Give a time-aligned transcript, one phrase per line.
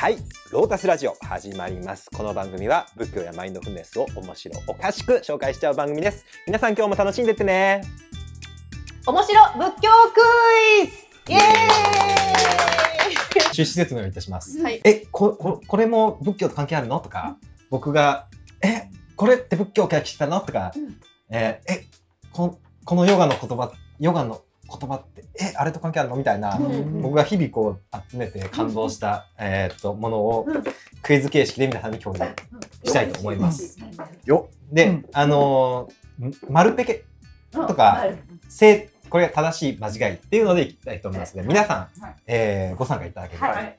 [0.00, 0.16] はい。
[0.50, 2.08] ロータスラジオ始まります。
[2.10, 6.24] この番組は仏教やマインドフルネスを面白おかしく紹介しちゃう番組です。
[6.46, 7.82] 皆さん今日も楽しんでってね。
[9.06, 10.20] 面白仏教ク
[10.84, 10.92] イズ！
[11.28, 11.40] イエー
[13.42, 13.52] イ！
[13.52, 16.98] 出資説明をいたします、はい、えこここれも仏教と関係あるの？
[17.00, 18.28] とか、うん、僕が
[18.62, 20.40] えこれって仏教から来たの？
[20.40, 20.98] とか、うん、
[21.28, 21.84] ええ
[22.32, 24.40] ここのヨガの言葉ヨガの
[24.70, 26.16] 言葉ってえあれと関係あるの？
[26.16, 30.46] みたいな、うん、僕が日々こう集めて感動した、うん、えー、っとものを
[31.02, 32.22] クイズ形式で皆さんに共有
[32.84, 33.78] したいと思います。
[34.24, 34.48] よ。
[34.70, 37.04] で、あのー、るペケ
[37.50, 38.04] とか
[38.48, 41.36] 正これが正しい間違いっていうのでいきたいと思います。
[41.36, 43.76] の、ね、で皆さん、はい、えー、ご参加いただければ、はい、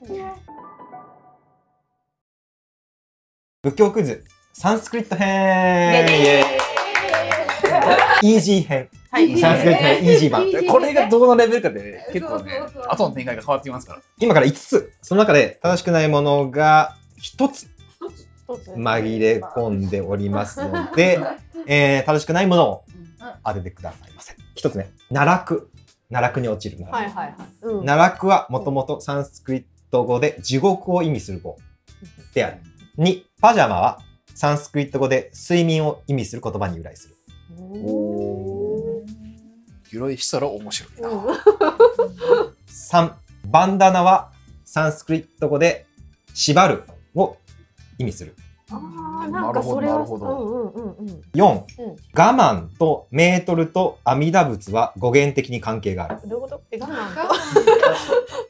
[3.62, 6.71] 仏教クイズサンスクリット編。
[8.22, 8.88] イージー編。
[9.10, 10.46] はい、シャンスイージー版。
[10.66, 14.00] これがどのレベルかで、ね、結構ね、後の展開が変わってきますから。
[14.18, 17.68] 今から5つ、その中で正しくないものが1つ
[18.48, 21.20] 紛れ込んでおりますので、
[21.66, 22.84] えー、正しくないものを
[23.44, 24.36] 当ててくださいませ。
[24.56, 25.70] 1つ目、奈落。
[26.10, 27.66] 奈落に落ちる奈落。
[27.66, 31.56] は、奈落はもともとサンスクリット語で地獄を意味する語
[32.34, 32.58] である。
[32.98, 34.00] 2、パジャマは
[34.34, 37.16] サンスクリット語で睡眠を意味する言葉に由来する。
[39.88, 41.08] 広いしたら面白いな。
[42.68, 43.12] 3、
[43.46, 44.30] バンダナは
[44.64, 45.86] サンスクリット語で
[46.32, 47.36] 縛るを
[47.98, 48.34] 意味する。
[48.70, 50.72] ああなるほどなるほど、
[51.34, 51.66] 四、
[52.14, 56.26] 我慢とメートルと阿弥陀仏は語源的に関係がある。
[56.26, 56.62] どういうこと？
[56.70, 57.20] え我慢と？
[57.20, 57.34] 我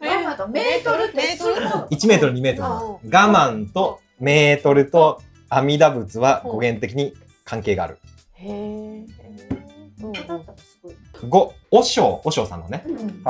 [0.04, 2.68] 慢とメートルってメートメートル二メートル。
[2.68, 7.14] 我慢とメートルと阿弥陀仏は語源的に
[7.44, 7.98] 関係がある。
[8.42, 9.06] へえ。
[11.28, 12.84] 五、おしょう、おしょうさんのね。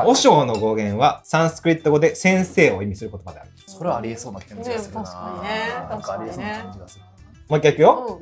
[0.06, 3.50] おしょうの語源はサンスクリット語で先生を意味する言葉である。
[3.66, 5.02] それはありえそうな感じがするな。
[5.02, 5.88] 確かにね。
[5.90, 7.05] なんかありえそうな感じがする。
[7.48, 8.20] もう一回いくよ。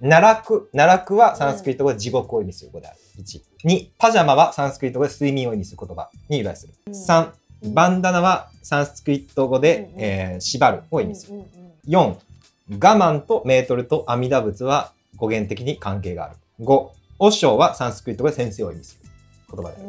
[0.00, 2.98] 奈落、奈落はサンスクリット語で地獄を意味する語である。
[3.18, 6.94] 一、二、パジャマはサンスクリット語で睡眠を意味する言葉に由来する。
[6.94, 7.32] 三、
[7.72, 11.42] バンダナはサンスクリット語で、え、縛るを意味する。
[11.88, 16.36] 4、我慢とメートルと阿弥陀仏は語源的に関係がある。
[16.60, 19.10] 語、オッショはサンスクリット語で先生を意味する
[19.54, 19.86] 言葉である。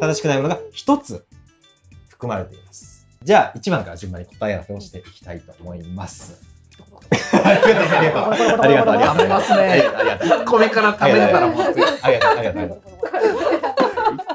[0.00, 1.26] 正しくないものが1つ
[2.08, 3.06] 含まれています。
[3.22, 6.42] じゃあ、1番から順番に答え合わせをしていきたいと思います。
[7.32, 8.94] ありがとう、ありがとう、ありがとう、ありがとう。
[8.94, 9.84] ありますね。
[10.46, 10.96] 米からう。
[10.98, 11.38] ありがとう。
[12.02, 12.82] ありがとう、ありがとう。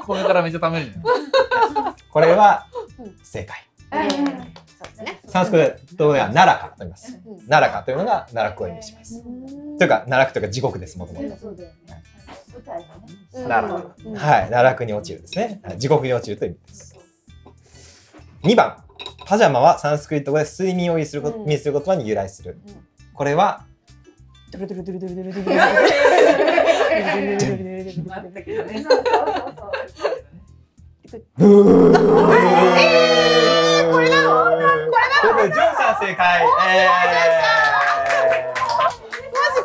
[0.06, 0.92] 米からめっちゃ食べる。
[2.10, 2.66] これは
[3.22, 4.51] 正解。
[5.32, 7.18] サンスクリット語では奈良かと言います。
[7.48, 9.22] 奈良かというのが奈落を意味します。
[9.22, 11.26] というか奈落というか地獄です、もともと。
[13.48, 13.72] 奈。
[13.72, 13.94] はい、
[14.50, 15.62] 奈落に落ちるですね。
[15.78, 16.94] 地獄に落ちるという意味です。
[18.42, 18.84] 2番、
[19.24, 22.60] パジャマはサンスクリット語で睡眠を意味する言葉に由来する。
[23.14, 23.64] これは
[24.50, 25.56] ドルドルドルドルドルドルドル
[33.90, 34.41] これなの
[35.50, 36.42] ジョンさん正解。
[36.68, 37.71] え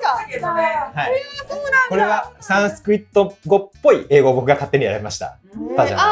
[0.07, 0.49] か。
[0.53, 1.11] はい。
[1.89, 5.37] これはサンスクリット語っぽい英語を僕が勝手にやりました。
[5.75, 6.05] パジャマあ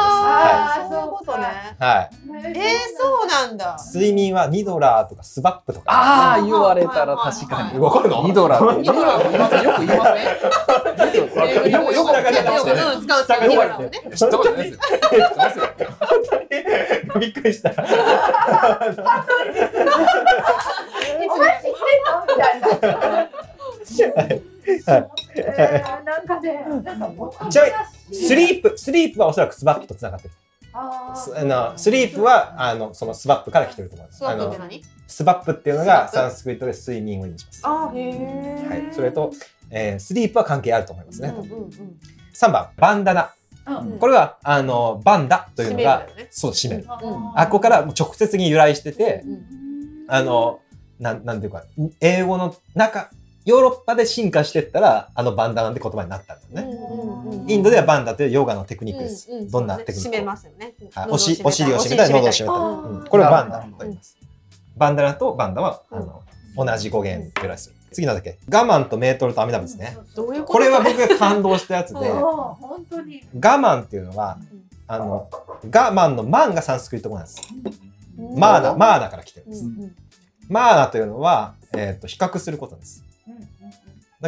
[0.76, 0.88] あ、はい。
[0.90, 1.44] そういうことね。
[1.78, 2.10] はい。
[2.48, 2.62] えー、
[2.98, 3.76] そうなんだ。
[3.94, 5.92] 睡眠はニドラーとかスバップとか。
[5.92, 7.78] ああ、言われたら確かに。
[7.78, 8.80] わかるのニドラって。
[8.80, 9.62] ニドラって言いません？
[9.62, 10.24] よく言いません。
[10.24, 10.30] よ
[11.12, 12.42] く、よく、よく聞いて。
[13.06, 13.56] ましたよね。
[17.14, 17.20] うん。
[17.20, 17.70] びっくりした。
[17.76, 17.82] お
[21.38, 23.28] 前知ってんのみたいな。
[24.86, 24.98] な
[26.18, 27.62] んかね、なんかちな
[28.08, 30.34] みにスリープスリープはおそらくスバップとつながってる。
[30.78, 31.14] あ
[31.44, 34.18] のスリープはあのそのスバップから来てると思います。
[34.18, 37.60] スワあのップって何スバップっていうのがサンスクリットで睡眠を意味します。
[37.64, 38.68] あー、へえ。
[38.68, 39.32] はい、それと、
[39.70, 41.70] えースリープは関係あると思いますね、うんうんうん。
[42.34, 43.30] 3番バンダナ。
[43.66, 46.84] うんこれはあのバンダというのがそう締める。
[46.84, 49.44] うんあここからもう直接に由来しててうん。
[50.08, 50.60] あの
[51.00, 51.64] なんなんていうか
[52.00, 53.10] 英語の中
[53.46, 60.08] ヨーロッパで進化してったらあのバンダナって言葉になったんだよね、インドではバンダというヨガのテクニックです、うんうんどんなテクニック？
[60.08, 60.74] 締めますよね。
[60.92, 64.18] はい、喉おしお尻を締めたり喉を締めたり、これをバンダと言います、
[64.76, 66.22] バンダナとバンダはあの、
[66.56, 67.76] 同じ語源由来する。
[67.92, 68.38] 次なんだっけ？
[68.50, 69.96] 我慢とメートルと阿弥陀仏ね。
[70.16, 72.56] どういうこれは僕が感動したやつで我。
[73.32, 74.38] 慢っていうのは
[74.88, 75.28] あの
[75.64, 77.40] 我慢のマンがサンスクリット語なんです。
[78.36, 79.64] マーナマーナから来てるんです、
[80.48, 83.04] マーナというのは、えー、と比較することです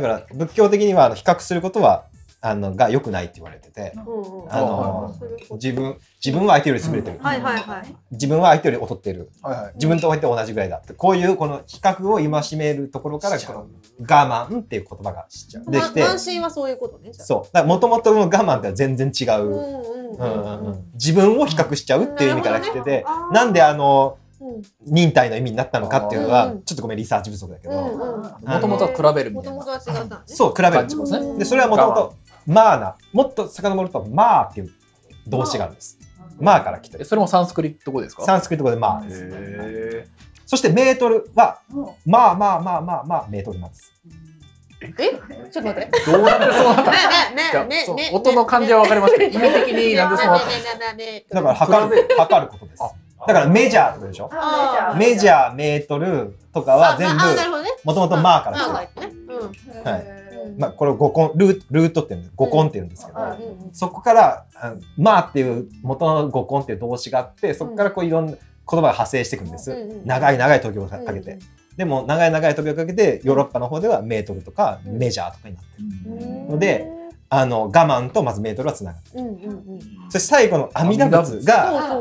[0.00, 2.04] だから仏教的には比較することは
[2.40, 4.52] あのが良くないって言われてて、うんうん。
[4.52, 5.14] あの
[5.52, 7.96] 自分自分は相手より優れてる、はいはいはい。
[8.12, 9.30] 自分は相手より劣ってる。
[9.42, 9.74] はいはい。
[9.74, 10.92] 自分と相手同じぐらいだって。
[10.92, 13.66] こういうこの比較を戒めるところからこの
[14.00, 15.26] 我慢っていう言葉が
[15.68, 17.10] できて心はそういうことね。
[17.12, 17.26] じゃあ。
[17.26, 17.42] そう。
[17.46, 23.04] だからもともとの我慢って全然違う、自分を比較しちゃうっていう意味から来てて、ね。
[23.32, 24.27] なんであのうん
[24.86, 29.56] 忍耐の意味になったのかっていうのは、うんちょっとごめんリサーチ不足だけど、もともとは比べるみたいな。
[29.58, 29.70] もともと。
[29.70, 30.16] は違ったんね。
[30.26, 31.38] そう比べる。
[31.38, 32.14] でそれはもともと
[32.46, 32.96] マーナ。
[33.12, 34.70] もっと遡るとマーっていう
[35.26, 35.98] 動詞があるんです。
[36.40, 38.24] マーから来てそれもサンスクリット語ですか？
[38.24, 39.24] サンスクリット語でマーです。
[39.24, 40.08] へ
[40.46, 41.60] そしてメートルは
[42.06, 43.92] まあまあまあまあまあメートルなんです。
[44.80, 44.92] え？
[45.50, 45.90] ちょっと待って。
[46.10, 50.40] どうなってそうなった音の感じはわかりますけど、意味的になんでそうなっ
[51.28, 51.48] ただか？
[51.48, 52.82] ら測る測ることです
[53.28, 54.30] だからメジャーとでしょ？
[54.32, 55.54] あメジャー。
[55.54, 57.22] メートルとかは全部。
[57.84, 59.12] もともとマーからあ来てる
[59.84, 60.06] はい。
[60.56, 63.18] まあこれを五根ルールートって言うんです五根って言うんですけど、
[63.72, 64.46] そこから
[64.96, 71.38] まあっていう元の五根っていう動詞があってそこからこういろんな言葉が派生していくんです、長い長い時をかけて、
[71.76, 74.96] でも長い長い時をかけてヨーロッパの方ではメートルとかうん。
[74.98, 75.84] メジャーとかになってる、
[76.16, 76.86] うんので、
[77.28, 79.24] あの我慢とまずメートルはつながってる。
[80.08, 82.00] そして最後の阿弥陀仏が、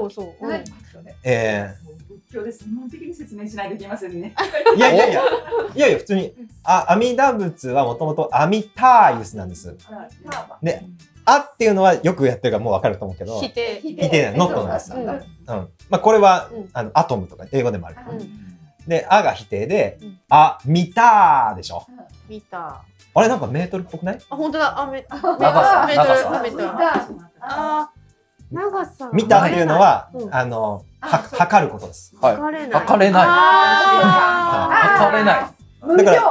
[1.07, 1.31] そうそうそう。
[1.31, 1.75] うんえ
[2.07, 4.33] 仏教で専門的に説明しないといけませんね。
[4.73, 5.21] ーいやいやいや。
[5.75, 6.33] いやいや普通に
[6.63, 9.75] あ阿弥陀仏はもともと阿弥ターユスなんです。
[10.61, 10.83] で
[11.25, 13.81] あっていうのはよくやってるからもう分かると思うけど、否定。
[13.81, 15.17] 否定ノットなんですうんうん。
[15.89, 16.69] まあ、これは、うん。
[16.73, 18.87] あのアトムとか英語でもある、うん。
[18.87, 21.85] で「あ」が否定でうん「あ見た」でしょ。
[22.29, 22.81] 見た。
[23.13, 24.19] あれなんかメートルっぽくない？
[24.29, 24.79] あ本当だ。
[24.79, 26.67] あめメメートルメートル。
[27.41, 27.96] あー
[28.51, 29.09] 長さ。
[29.13, 30.35] 見たっていうのは、うん。
[30.35, 32.15] あのは測ることです。
[32.21, 32.35] はい。
[32.35, 32.71] 測れない。
[32.81, 33.23] 測れない。
[33.27, 35.45] あ測れない。
[35.81, 36.21] 無料だか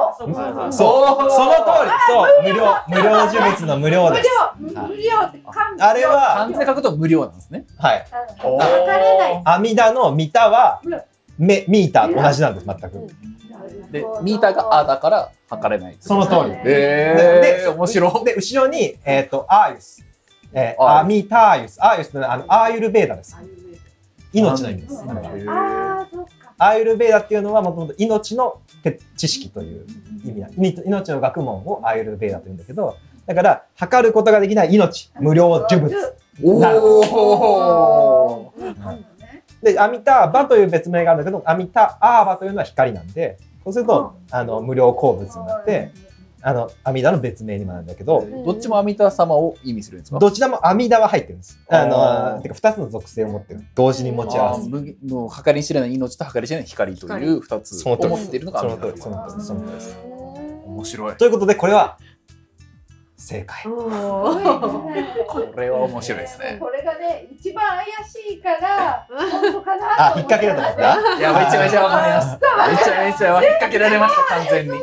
[0.67, 1.31] らそう。
[1.31, 1.91] その通り。
[2.09, 2.43] そう。
[2.43, 2.65] 無料。
[2.89, 3.27] 無料。
[3.27, 4.31] 呪物の無料です。
[4.59, 4.83] 無料。
[4.83, 7.65] 無料って漢字あれは漢字で書くと無料なんですね。
[7.79, 8.07] はい。
[8.39, 9.43] 測れない。
[9.45, 11.01] 阿弥陀の見たはうん。
[11.39, 13.93] メミーターと同じなんです全く、うん。
[13.93, 15.97] で、ミーターがあだから測れない。
[16.01, 16.57] その通り。
[16.65, 18.25] えー、面白い。
[18.25, 20.06] で後ろにえっ、とアーユス
[20.59, 21.77] えー、アミターユス。
[21.85, 23.37] アーユスあのアーユルベーダです。
[24.33, 25.05] 命の意味です、
[26.59, 28.61] アーユルベーダっていうのはもともと命の
[29.17, 29.87] 知識という
[30.25, 30.53] 意味だい
[30.87, 35.95] 命の学問をアーユルベーダというんだけどだから測ることができない命無料呪物。
[36.43, 39.05] おー。
[39.63, 45.93] でアミターバという別名があるんだけどアミタアーバというのは光なんでそうするとあの無料鉱物になって
[46.49, 50.21] あの阿弥陀の別名にもなるんだけどどっちも阿弥陀様を意味するんですか？
[50.21, 51.59] どちらも阿弥陀は入ってるんです。
[51.69, 51.85] あ
[52.37, 53.65] のてか2つの属性を持ってる。
[53.75, 54.61] 同時に持ち合わせ。
[54.61, 59.97] あー無もう計り知れない命と計り知れない光という二つを持っているのがそ阿弥陀の通りその通りその通りです。
[60.67, 61.17] 面白い。
[61.17, 61.99] ということでこれは
[63.19, 66.59] 正解 これは面白いですね。
[66.61, 71.19] これがね一番怪しいから本当かなあ引っ掛けだと思った？
[71.19, 72.29] いや、めちゃめちゃわかります。
[72.33, 74.81] めちゃめちゃ引っ掛けられました、完全に。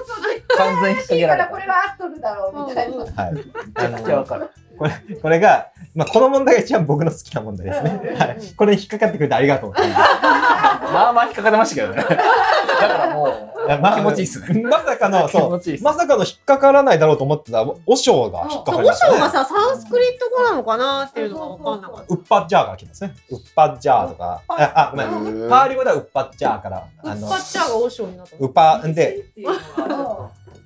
[0.58, 1.46] 完全に引っ掛けられた。
[1.46, 4.50] らこれは合っとるだろうみたいなうんはいめちゃくちゃわかる。
[4.80, 4.92] これ
[5.22, 8.16] これが、まあ、この問題が一番僕の好きな問題ですね。
[8.18, 9.74] はい、これに引っかかってくれてありがとう。
[9.78, 11.98] まあまあ引っかかってましたけどね。
[12.02, 12.18] だか
[12.98, 14.62] らもまあ気持ちいいっすね。
[14.64, 15.84] まさかの、気そう。
[15.84, 19.14] まさかの引っかからないだろうと思ってた、おしょうが引っかかりおましたね。
[19.14, 23.16] しょうがさ、サンスクリット語なのかなっていうのが分かんなかっウッパッジャーから来ますね。
[23.30, 25.04] ウッパッジャーとか、あ、あごめ
[25.46, 25.50] ん。
[25.50, 27.10] パーリ語ではウッパッジャーから、た。
[27.10, 28.48] ウッあのパ、ッチャーがおしょうになったの。
[28.48, 29.26] ウッパ、で、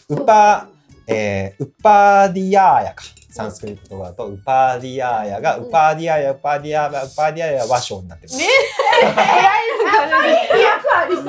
[0.10, 0.68] ウッパ、
[1.08, 3.04] えー、ウッパディヤーヤか。
[3.30, 8.34] サンスクリット語だと、ウパディヤーヤが、ウパディヤーヤ、ウパディヤーヤ、ウパディヤーヤは和章になってる。
[8.38, 8.46] ね。
[9.02, 11.26] 飛躍ありそう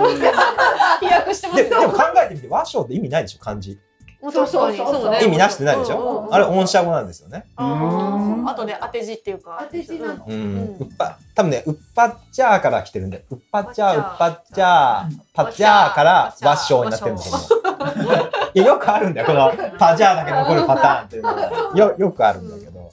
[1.00, 1.64] 飛躍してます。
[1.64, 3.78] ででも考えてみて、和章って意味ないでしょ、漢字。
[4.20, 7.44] もう確かにそうそうそうそうね意味なしってないでしうんうんうんょあれ音写語なんですよね。
[7.56, 10.32] あー後で当て字っていうか当て字なのうん。
[10.32, 18.30] うんウッパ、多分ね、ウッパッチャーから来てるんで、ウッパッチャー、ウウッパッパッチャー、パッチャーから和章になってるんだと思う。
[18.54, 21.72] いや、よくあるんだよ、この パジャーだけ残るパターンっていうのは。
[21.74, 22.90] よ、よくあるんだけど。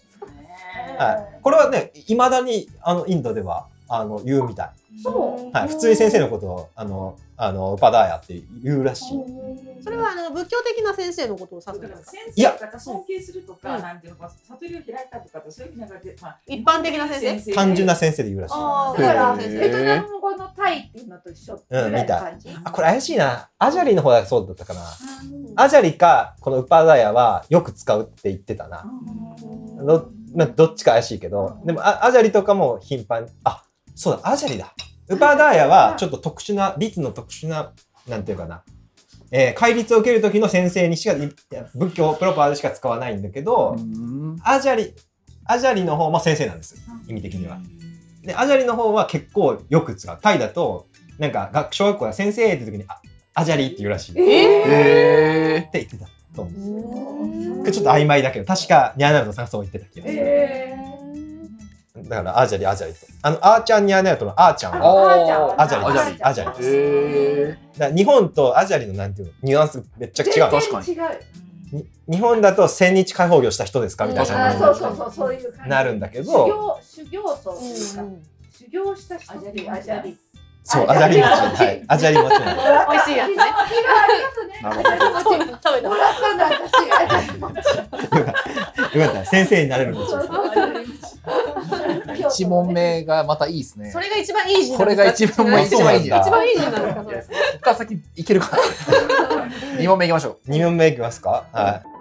[0.98, 1.40] はい。
[1.42, 4.70] これはね、いまだに、あの、インドでは、あの、言うみたい。
[5.02, 5.68] そうはい。
[5.68, 9.20] 普通に先生のことを、あの、あの、ウパダーヤって言うらしい。
[9.84, 12.12] それはあの仏教的な先生のことを指すんですか？
[12.12, 17.54] 先いや生が尊敬するとか、うんなんていうのか、悟りを開いたとかと、そういう意味じゃなくて、まあ、一般的な先生？
[17.54, 18.54] 単純な先生で言うらしい。
[18.58, 22.50] あだから、ベトナム語のタイっていうのと一緒ぐらいの感じ？
[22.64, 23.50] あ、これ怪しいな。
[23.60, 24.82] アジャリの方がそうだったかな。
[24.82, 28.86] うんアジャリか、このウパダーヤはよく使うって言ってたな。
[29.86, 33.64] どまあどっちか怪しいけど、でもあアジャリとかも頻繁に、あ、
[33.96, 34.74] そうだ、アジャリだ。
[35.08, 37.74] ウパダーヤはちょっと特殊な、律の特殊な、
[38.08, 38.64] なんていうかな、
[39.32, 44.38] えー戒律を受ける時の先生にしかいいや仏教プロパーでしか使わないんだけど、うん。
[44.44, 44.94] アジャリ
[45.46, 46.76] アジャリの方も先生なんです。
[47.08, 47.58] 意味的には。
[48.24, 50.20] でアジャリの方は結構よく使う。
[50.22, 50.88] タイだと
[51.20, 53.02] なんか学小学校で先生って時にあ
[53.34, 54.12] アジャリって言うらしい。
[54.14, 57.84] ってえ言ってたと思うんですよ。
[57.84, 60.18] ちょっと曖昧だけど確かニャーナルトさんがそう言ってた気がする。
[60.20, 60.74] え
[62.04, 63.00] だからアジャリアジャリと。
[63.22, 64.78] あのあーちゃんニャーナルトのあーちゃんー。
[64.80, 66.28] はあアジャリです。
[66.28, 66.70] アジャリです。
[66.74, 70.52] えだから日本とアジャリのなんていうのニュアンスめっちゃ違う。
[70.52, 75.70] 確かに日本だと千日開放業した人ですかみたいあ、なそうそうそう、そういう感じ。
[75.70, 78.04] なるんだけ修ど、行、修行僧っていうか、
[78.52, 80.18] 修行した人っていうアジャリ
[80.68, 81.30] そう、アジャリ餅。
[81.32, 81.84] はい。
[81.88, 82.30] アジャリ餅。
[82.40, 82.44] 美
[82.98, 83.36] 味しいやつね。
[84.64, 85.90] なるほどそう食べた。
[85.90, 87.02] もらったんだ、私が。
[89.00, 89.26] よかった。
[89.26, 90.30] 先生になれる餅です。
[92.42, 93.92] 一問目がまたいいですね。
[93.92, 96.24] それが一番いい字これが一番あ一番いいじゃん。
[96.24, 97.52] そうこ一番いい字なんですかそれ。
[97.54, 98.58] こから先いけるかな。
[99.80, 101.44] 二問目いきましょ二問目いきますか？
[101.54, 101.95] はい。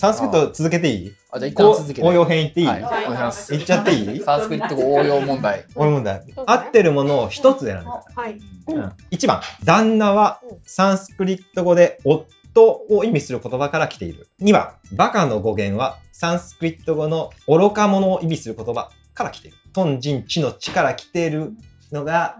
[0.00, 1.12] サンスクリット続けていい？
[1.30, 2.08] あ、じゃあ一こう旦続けて。
[2.08, 2.66] 応用編いっていい？
[2.66, 3.52] はい、お願いします。
[3.52, 4.20] 言っちゃっていい？
[4.20, 5.66] サンスクリット語応用問題。
[5.74, 6.22] 俺問題。
[6.46, 7.86] 合ってるものを一つ選んで。
[7.86, 8.40] はい。
[8.68, 14.28] うん1番、旦那はサンスクリット語で夫を意味する言葉から来ている。
[14.40, 19.58] 2番、バカの語源はサンスクリット語の愚か者を意味する言葉から来ている。
[19.74, 21.52] トンジン地の地から来ている
[21.92, 22.38] のが、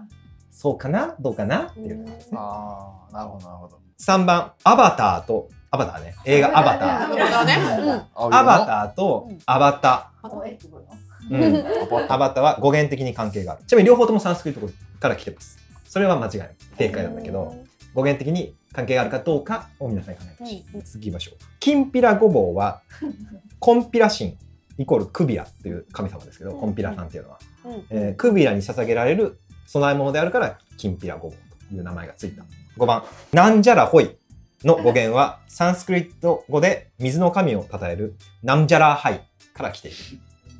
[0.49, 1.15] そうかな？
[1.19, 1.67] どうかな？
[1.67, 2.07] っていう。
[2.33, 3.79] ああ、なるほど、なるほど。
[3.99, 6.15] 3番、アバターと、アバターね。
[6.25, 8.15] 映画アバター。
[8.15, 10.29] アバターとアバター。
[11.31, 12.11] うん。
[12.11, 13.63] アバターは語源的に関係がある。
[13.65, 15.57] ちなみに両方ともサンスクリット語から来てます。
[15.85, 16.55] それは間違いない。
[16.77, 17.55] 正解なんだけど、
[17.93, 20.65] 語源的に関係があるかどうかを皆さん考えてほしい。
[20.83, 21.35] 次行きましょう。
[21.61, 22.81] きんぴらごぼうは、
[23.59, 24.37] コンピラ神
[24.77, 29.39] イコールクビラっていう神様ですけど、コンピラさんっていうのは、うんえークビラに捧げられる
[29.71, 31.37] 供え物であるから、きんぴらごぼう
[31.69, 32.43] という名前がついた。
[32.77, 34.17] 5番、なんじゃらほい
[34.63, 39.21] の語源は、サンスクリット語で水の神を称える、なんじゃらはい
[39.53, 39.97] から来ている。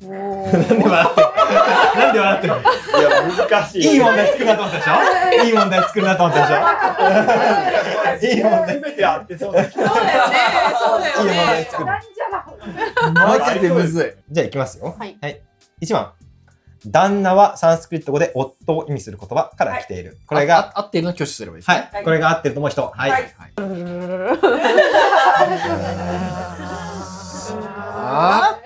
[0.02, 0.16] な
[0.48, 1.26] んで笑ってる
[1.96, 3.82] なんで笑ってるいや、難しい。
[3.92, 5.44] いい問題作るなと思ったでしょ？
[5.44, 6.46] いい問題作るなと思った
[8.18, 8.34] でしょ？
[8.34, 8.74] いい問題。
[8.74, 9.70] すべてあってそうだ。
[9.70, 10.34] そうだよね。
[10.80, 11.46] そうだいい問よね。
[11.46, 11.86] 題作る。
[11.86, 13.38] なんじゃら。
[13.38, 14.32] マジでむずい。
[14.32, 14.96] じゃあいきますよ。
[14.98, 15.16] はい。
[15.80, 16.12] 1番。
[16.86, 20.18] 旦那はサンスクリット語で夫を意味する言葉から来ている。
[20.26, 21.90] これが、あ合ってるのを挙手すればいいですはね。
[22.00, 22.04] い。
[22.04, 22.92] これが合ってると思う人。
[22.94, 23.10] はい。
[23.10, 23.32] はい
[28.04, 28.58] あ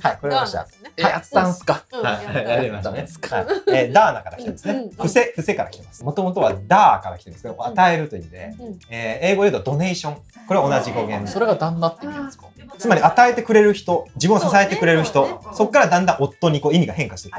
[0.00, 1.84] はいこれましたやったんすか。
[1.92, 2.98] やりましたね。
[2.98, 3.38] はいですか
[3.68, 4.90] えーダーナから来てますねうん。
[4.90, 6.04] 伏せ、伏せから来てます。
[6.04, 10.16] もともとはダーから来てるんですけど、与えるという意味でうん、えー英語で言うとドネーション。
[10.48, 12.46] これは同じ語源それが旦那って意味なんですか？
[12.78, 17.30] つまり与えてくれる人、自分を支えてくれる人、そこからだんだん夫にこう意味が変化してい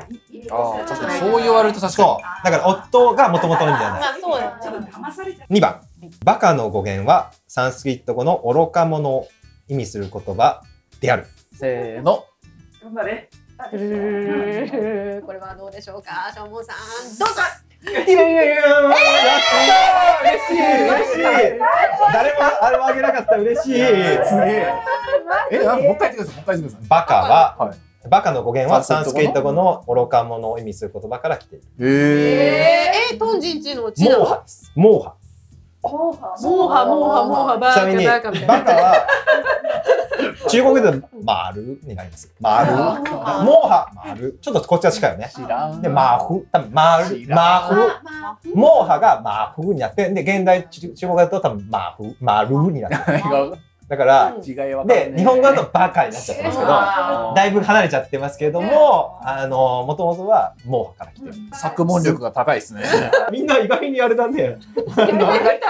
[0.48, 0.54] く。
[0.54, 2.46] ああ、確かにそう言われると確かそう。
[2.46, 4.02] だから夫がもともとの意味じゃない。
[4.02, 4.88] まあそうだよちょっとね。
[4.94, 5.82] 騙されちゃっ2番。
[6.24, 9.28] バカの語源はサンスクリット語の愚か者を
[9.68, 10.62] 意味する言葉
[11.02, 11.26] である。
[11.54, 11.58] に。
[11.58, 12.26] せーの。
[12.82, 12.86] た。
[12.86, 13.30] 頑張れ。
[15.22, 16.76] これはどうでしょうか、しょうもんさん。
[17.18, 17.42] どうぞ。
[17.86, 21.60] いやいやいややったー嬉しい嬉しい
[22.14, 24.74] 誰もあれもあげなかった嬉しいすげえ。
[25.52, 26.36] え、なんかもう一回言ってください。
[26.36, 26.88] もう一回言ってください。
[26.88, 27.78] バカは、はい
[28.10, 31.88] バカの語源はサンスクリット語の愚か者を意味する言葉から来ている。
[31.88, 34.72] へえー、えー、トンジンチの地なのモーハです。
[34.76, 35.16] モーハ。
[35.84, 38.58] モーハモーハモーハモーハバちなみに、ーカバーカみたいな。
[38.60, 39.08] バカは、
[40.50, 42.34] 中国では丸になります。
[42.40, 42.72] 丸。
[42.72, 44.38] モあーハ、丸。
[44.42, 45.30] ちょっとこっちは近いよね。
[45.82, 46.48] で、マーフ。
[46.52, 47.76] 多分、丸、知らんマーフ。
[47.76, 53.20] まあモーハがマーフになって、で、現代中中国だと多分マーフ、マルになってる。
[53.94, 54.56] だから、違い
[54.88, 61.34] で、日本語だとバカになっちゃってますけど、だいぶ離れちゃってますけども、あの、もともとはモーハから来てる。
[61.54, 62.82] 作文力が高いですね。
[63.32, 64.58] みんな意外にあれだね。
[64.98, 65.20] あの引っ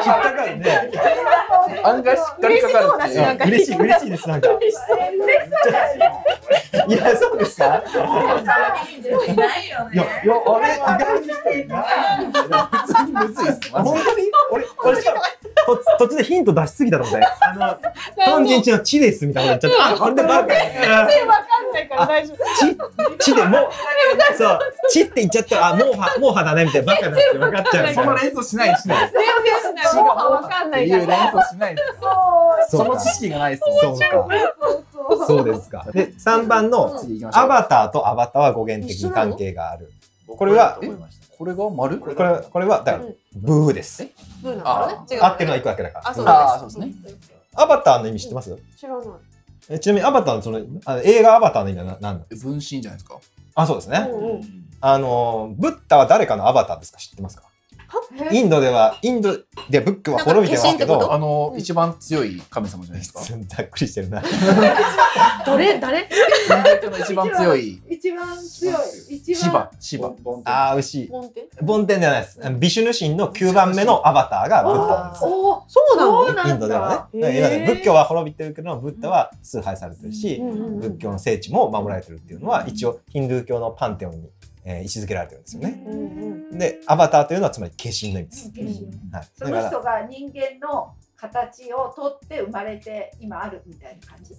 [0.05, 0.89] かかるね。
[1.83, 3.47] 案外しっかりかかるっていう。
[3.47, 4.47] 嬉しい、嬉しいです、なんか。
[6.87, 7.83] いや、そうですか？
[9.27, 11.83] いないよいや、いや、あれ、意外にしてるな。
[12.71, 13.69] 普通にむずいっす。
[13.71, 14.31] 本当に？
[14.51, 15.21] 俺、俺しかも、
[15.75, 17.25] と途中でヒント出しすぎたと思って。
[17.41, 17.77] あの、
[18.25, 20.47] トンジンチの地ですみたいなこと言っちゃって、あ、あれでバカ。
[20.53, 23.17] 全然わかんないから大丈夫。
[23.17, 23.69] 地、地でもう、
[24.37, 27.93] そう、地って言っちゃったら、あ、モーハ、モーハだねみたいな、バカだって分かっちゃう。
[27.93, 29.11] その連想しないしない。
[29.11, 29.21] 全
[29.71, 30.03] 然しない。
[30.03, 31.23] もうわかんないいうから。
[31.23, 31.95] 連想しないですよ。
[32.69, 35.25] そかそうの知識がないですそうか。
[35.27, 35.85] そうですか。
[35.93, 36.99] で、3番の。
[37.33, 39.91] アバターとアバターは語源的に関係がある。
[40.27, 40.89] これはえ
[41.37, 41.97] これが丸？
[41.99, 43.03] これ、これは、だから、
[43.35, 44.07] ブーです。
[44.41, 44.93] ブーなのね？
[45.11, 45.23] 違う。
[45.23, 46.09] 合ってるのは1個だけだから。
[46.09, 46.75] あ、そうです。
[46.75, 48.55] そうですアバターの意味知ってます？
[48.77, 49.07] 知らない。
[49.69, 53.19] えちなみにアバターのその、あの映画アバターの意味はな何なんです分身じゃないですか？
[53.55, 54.09] あ、そうですね。
[54.11, 54.41] うんうん
[54.85, 56.97] あの、ブッダは誰かのアバターですか？
[56.99, 57.43] 知ってますか？
[58.31, 59.37] インドでは、インド
[59.69, 63.21] で仏教は滅びてますけど、あの、一番強い神様じゃないですか。
[63.47, 64.21] ざっくりしてるな。
[65.45, 66.09] 誰誰
[66.99, 67.81] 一番強い。
[67.89, 69.15] 一番強い。
[69.15, 70.11] 一シバ番。、シバ。
[70.45, 71.07] ああ、牛。
[71.11, 72.39] モンテ梵天ではないです。
[72.57, 75.25] ビシュヌ神の9番目のアバターがブッダなんです。
[75.25, 75.63] おお。
[75.67, 84.29] そうなのインドではね仏教は滅びてるけど、ブッダは崇拝されてるし、うんうんうん仏教の聖地も守られてるっていうのは、一応ヒンドゥー教のパンテオンに、
[84.65, 85.83] えー位置づけられてるんですよね。
[85.85, 85.99] うん
[86.51, 88.51] うんで、アバターというのはつまり化身の意味です。
[88.51, 88.65] 化身
[89.11, 89.27] はい。
[89.35, 94.35] その人が人間の形をとって生まれて今あるみたいな感じ。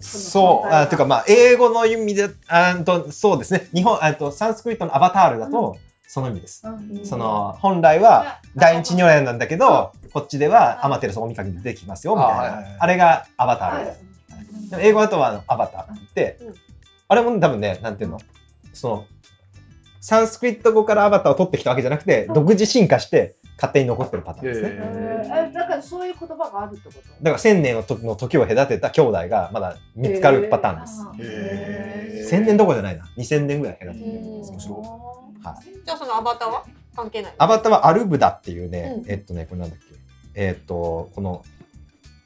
[0.00, 3.68] そう、あていうかまあ、英語の意味で、あんと、そうですね。
[3.74, 5.76] 日本、あと、サンスクリットのアバタールだと、
[6.06, 6.62] その意味です。
[6.66, 12.76] うんその、本来は第一如来なんだけど、こっちではアマテラス大神で出てきますよ、みたいあはい。
[12.78, 14.80] あれがアバタールはいです。
[14.80, 16.54] 英語だとはアバターって言って、うん
[17.10, 18.18] あれも多分ね、なんていうの
[18.74, 19.06] その、
[20.00, 24.68] サンスクリット語からアバターを取ってきたわけじゃなくて、独自進化して勝手に残ってるパターンですね。
[24.72, 27.00] えーだからそういう言葉があるってこと？
[27.00, 31.06] だから千年の時の時を隔てた兄弟がまだ見つかるパターンです。
[31.20, 33.08] へー千年どころじゃないな。
[33.16, 34.10] 二千年ぐらい隔ててる。
[34.12, 35.84] うん面白はい。
[35.84, 36.64] じゃあそのアバターは
[36.94, 39.84] 関係ないアバターはアルブダっていうね、うんえっとね、これなんだっけ？
[40.34, 41.44] えっと、この、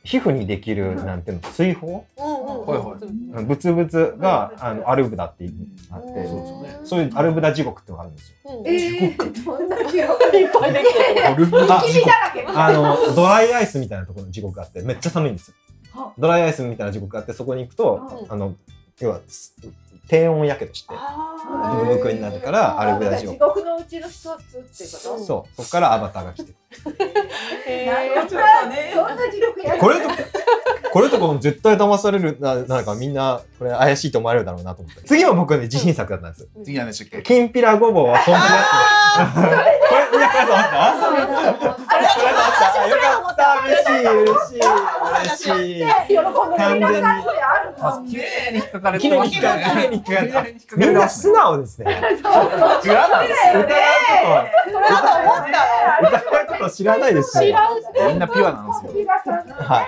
[0.05, 3.05] 皮膚にできる、なんていうの、水泡うんうんはいはい。
[3.05, 5.55] うんブツブツが、あの、アルブダっていう
[5.91, 8.37] あって、そうですよねそういうアルブダ地獄っていうのがあるんですよ。
[8.45, 8.67] うん。
[8.67, 12.47] えー、どんな記憶いっぱいできてるルブダ君だらけ。
[12.47, 15.55] あの、ドライアイスみたいなところの地獄があって、めっちゃ寒いんですよ。
[15.95, 16.13] は。
[16.19, 18.33] ドライアイスみたいな地獄があって、そこに行くと、うん。
[18.33, 18.55] あの、
[19.01, 19.55] 要は、す
[20.09, 23.39] 低温やけどして、あブクブクになるから、アル地地獄。
[23.39, 25.15] 獄のうちの一つってこと？
[25.15, 26.57] うんそう、そこからアバターが来てる。
[27.67, 30.17] へーなるほどそんな地獄やるこれとか、
[30.93, 35.03] これとかも絶対騙されるな、なんかみんな、これ怪しいと思われるだろうなと思って。
[35.05, 36.49] 次は僕はね、自信作だったんです。
[36.65, 37.23] 次何でしたっけ？
[37.23, 38.45] きんぴらごぼうは本気だ
[39.31, 39.41] って。
[39.89, 41.92] これ、たそれだと思ったこれと思ったよかった
[43.63, 44.61] 嬉しい嬉しい
[45.21, 51.91] 嬉しい喜んで完全に皆さんこれある綺麗に引っかかれて綺麗に引っかかれ綺麗に引っかかれたみんな素直ですね。
[51.91, 53.77] 違うなんですよ疑うそれだ。
[54.71, 57.55] と思ったこと、疑うこと知らないですね。
[58.09, 59.87] みんなピュアなんですよはい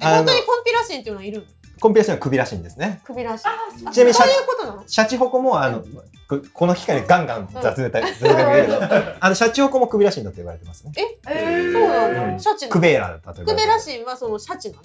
[0.00, 1.44] 本当にコンピラシンっていうのいる
[1.80, 3.00] コンピラシンは首らしいんですね。
[3.04, 5.82] 首らしいちなみにシャそういうことなのシャチホコも、あの、
[6.28, 8.78] ここの機会にガンガン雑でたり、雑でたりけど、
[9.18, 10.92] あの、シャチホコも首らしいんだって言われてますね。
[10.96, 11.72] え？
[11.72, 12.38] そうなうんの？
[12.38, 12.72] シャチの。
[12.72, 13.64] クベーラだったとクベ。
[13.66, 14.82] ラシンはそのシャチなの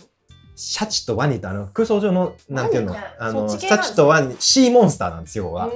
[0.56, 5.70] シャチとワニとあの空想上のなんていうのあのシャチとワニシーモンスターなんですよ要は。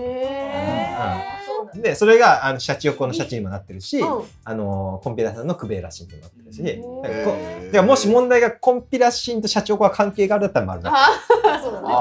[1.76, 4.26] でそれがあのシャチ横のシャチにもなってるし、ーうん。
[4.46, 10.94] あのコンピラシンのクベーラシンにもなってるし、だもし問題がコンピラシンとシャチ横が関係があるだったら丸 だ。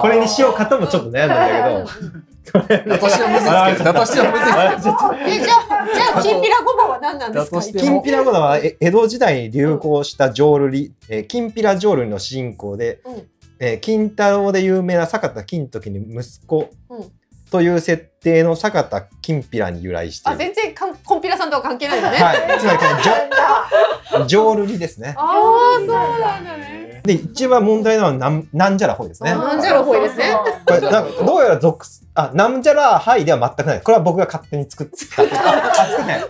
[0.00, 2.20] これにしようかともちょっと悩んだんだけど、
[2.88, 3.92] だとしてもむずいですけど。
[3.92, 4.96] だとしてもむずいですけど。
[5.26, 7.60] えじゃあじゃあきんぴらごぼうは何なんですか？
[7.62, 13.22] きんぴらごだはえ江戸時代に流行した浄瑠璃、えー、きんぴら浄瑠璃の主人公で、うん。
[13.58, 17.10] えー金太郎で有名な坂田金時に息子うん。
[17.50, 20.38] という設定の坂田金ぴらに由来していある。
[20.38, 22.16] 全然かんコンピラさんとは関係ないのね。
[22.18, 25.14] はい、つまりこの浄 瑠璃ですね。
[25.16, 29.30] ああそうなんだねで一番問題なのはなんなんじゃらほいですね。
[29.30, 33.82] なんじゃらほいですねこれなんかどうやら属すあなんじゃらはいでは全くない。
[33.82, 35.22] これは僕が勝手に作った。
[35.22, 36.20] あ作ってない。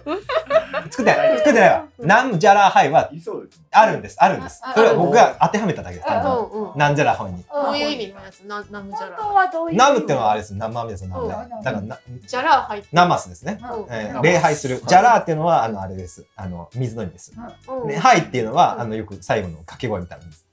[0.90, 1.38] 作ってない。
[1.38, 1.84] 作ってないわ。
[2.00, 3.10] なんじゃらはいは。
[3.70, 4.16] あるんです。
[4.18, 4.74] あるんですあ。
[4.74, 6.08] それは僕が当てはめただけです。
[6.76, 7.44] なんじゃらほいに。
[7.44, 10.54] どういう意味のやつなナムジャ本ラ当はどういうナムってのはあれです。
[10.54, 11.06] 生身です。
[11.06, 13.60] ナムうんだからなジャラ入ってナマスですね。
[14.22, 14.82] 礼拝する。
[14.86, 16.24] ジャラーっていうのはあのあれです。
[16.36, 17.32] あの水の意味です。
[17.36, 20.45] はいっていうのは、うんあの、よく最後の掛け声みたいなんです。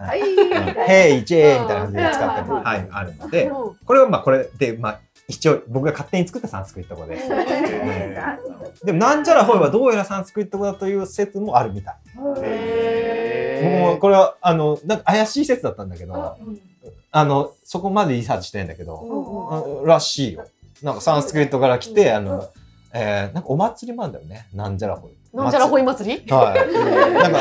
[0.00, 0.20] はい。
[0.20, 0.88] はい。
[0.88, 2.62] ヘイ、ジェーみたいな感じで使ってる、うん。
[2.62, 7.16] はい、あるので、うんこれはまあこれで、まあ、一応僕が勝手に作ったサンスクリット語で。
[8.84, 11.94] でも、なんじゃらほいはどうやらサンスクリット語だという説もあるみたい。
[12.42, 16.36] へ僕もこれは、あの、なんか怪しい説だったんだけど、
[17.12, 20.46] あの、そこまでリサーチしてないんだけど、うんあらしいよ。
[20.82, 22.48] なんかサンスクリットから来て、あの、
[22.92, 24.48] えー、なんかお祭りもあるんだよね。
[24.54, 25.12] なんじゃらほい。
[25.32, 26.32] なんじゃらほい祭り？
[26.32, 26.72] はい。
[27.14, 27.38] なんか、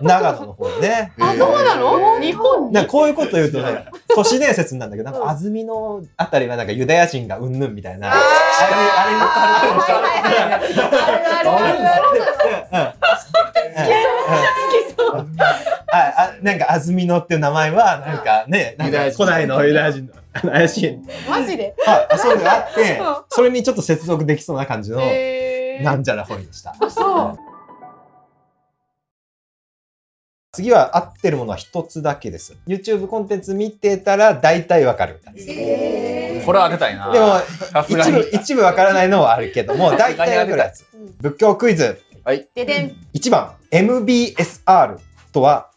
[0.00, 1.12] 長野の方でね。
[1.20, 2.18] あそうなの？
[2.20, 2.72] 日本に？
[2.72, 3.84] なこういうこと言うとね、
[4.14, 8.10] 都市伝説なんだけど、なんか安曇野あたりはなんかユダヤ人がうんぬんみたいな。
[8.10, 9.20] あれ、あれに
[10.80, 12.24] あるある
[12.70, 12.94] あ
[15.90, 20.06] ああなんか安曇野っていう名前はなんかね、なんか古代のユダヤ人
[20.42, 25.00] の怪しい、マジではい、そういうのがあってうん、それにちょっと接続できそうな感じの
[25.82, 26.74] なんじゃらほいでした。
[26.90, 27.38] そう
[30.52, 32.56] 次は合ってるものは一つだけです。
[32.66, 35.46] YouTube コンテンツ見てたら大体わかるやつ。
[35.46, 37.08] でこれは当てたいな。
[37.08, 37.12] も、
[37.70, 40.84] さすがに一部、一部わからないのはあるけども、大体わかるやつ。
[41.20, 42.00] 仏教クイズ。
[42.54, 42.96] ででん。
[43.14, 44.98] 1番、MBSR
[45.32, 45.70] とは、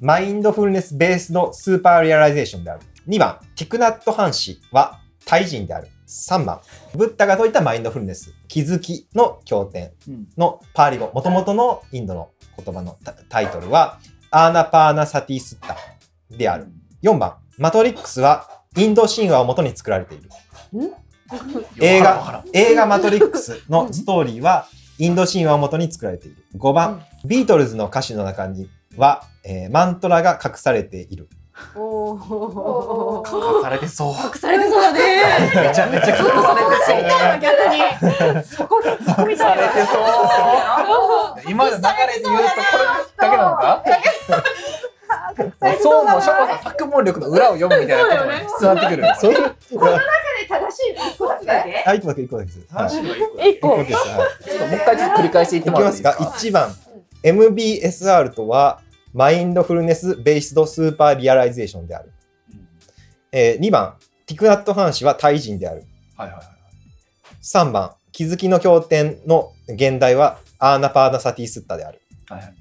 [0.00, 2.80] Mindfulness-Based Super Realization である。
[3.08, 5.88] 2番、ティクナット・ハン氏はタイ人である。
[6.06, 6.60] 3番、
[6.94, 13.98] ブッダが説いたマインドフルネス、気づきの経典うんのパーリ語、もともとのインドの言葉のタタイトルは、
[14.30, 15.74] アーナパーナサティスッタ
[16.30, 16.66] である。
[17.02, 20.28] 4番、マトリックスはインド神話をもとに作られている。
[21.80, 24.66] 映画、映画マトリックスのストーリーは、
[24.98, 26.44] インド神話をもとに作られている。
[26.58, 31.30] 5番、ビートルズの歌詞の中には、えーマントラが隠されている。
[31.74, 33.24] おお。
[33.62, 34.12] されてそう。
[34.12, 35.00] 隠されてそうだね。
[35.54, 37.00] めちゃめちゃ隠されてそう。
[37.40, 38.44] 逆に。
[38.44, 41.50] そこで突っ込みたいされてそう。
[41.50, 42.44] 今の流れで言うとこれ
[43.16, 43.82] だけなのか？
[45.82, 46.04] そう。
[46.06, 49.14] もう、しょこさん作文力の裏を読むみたいなことに必要になってくる。
[49.20, 49.38] そういう、
[49.78, 50.04] この中で
[50.48, 52.60] 正しい一個だけあ、一個だけ、一個だけです。
[52.74, 53.50] はい。
[53.50, 53.94] 一個一個です。
[53.94, 54.00] は
[54.40, 54.44] い。
[54.44, 55.58] ちょっともう一回ちょっと繰り返してい。
[55.60, 55.72] ってい。
[55.72, 56.50] きますかもらってい。
[56.50, 56.50] い。
[56.50, 56.52] ですか。
[56.52, 56.74] 1番
[57.22, 58.80] MBSR とは
[59.12, 62.12] Mindfulness-Based Super Realization である、
[63.30, 63.94] えー2番
[64.26, 65.84] ティクナット・ハン氏はタイ人である。
[66.16, 66.46] はいはいはい。
[67.42, 72.00] 3番気づきの経典の原題はアーナパーナ・サティスッタである。
[72.28, 72.54] はいはい。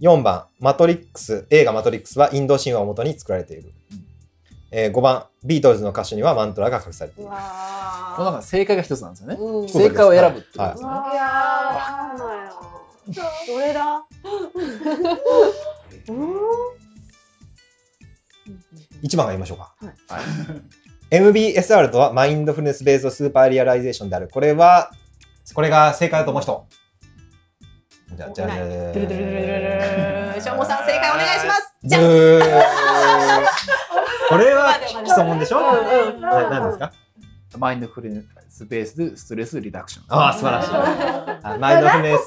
[0.00, 3.72] 4番マトリックス映画マトリックスはインド神話をもとに作られている、
[4.72, 7.30] え5番ビートルズの歌詞にはマントラが隠されている。
[7.30, 7.38] わ
[8.16, 9.36] この中で正解が一つなんですよね。
[9.38, 9.68] うん。
[9.68, 10.88] 正解を選ぶってことですね。
[10.88, 11.16] い。
[11.16, 11.22] や
[13.08, 14.04] どれだ？
[16.08, 16.36] うん。
[19.02, 20.20] 1番が言いましょうか、は
[21.10, 21.16] い。
[21.16, 24.28] MBSR とは Mindfulness-Based Super Realization である。
[24.28, 24.90] これは
[25.54, 26.66] これが正解だと思う人。
[28.16, 31.74] じゃあじゃあじゃあドゥルドゥルドゥルドゥルドゥルしょうもさん正解お願いします。
[31.82, 31.98] ブじゃ
[34.28, 35.64] これは基礎問でしょ、うん
[36.14, 36.92] うんな何ですか
[37.58, 40.04] マインドフルネスベースでストレスリダクション。
[40.08, 40.70] ああ素晴らしい。
[40.72, 42.26] あマインドフルネスス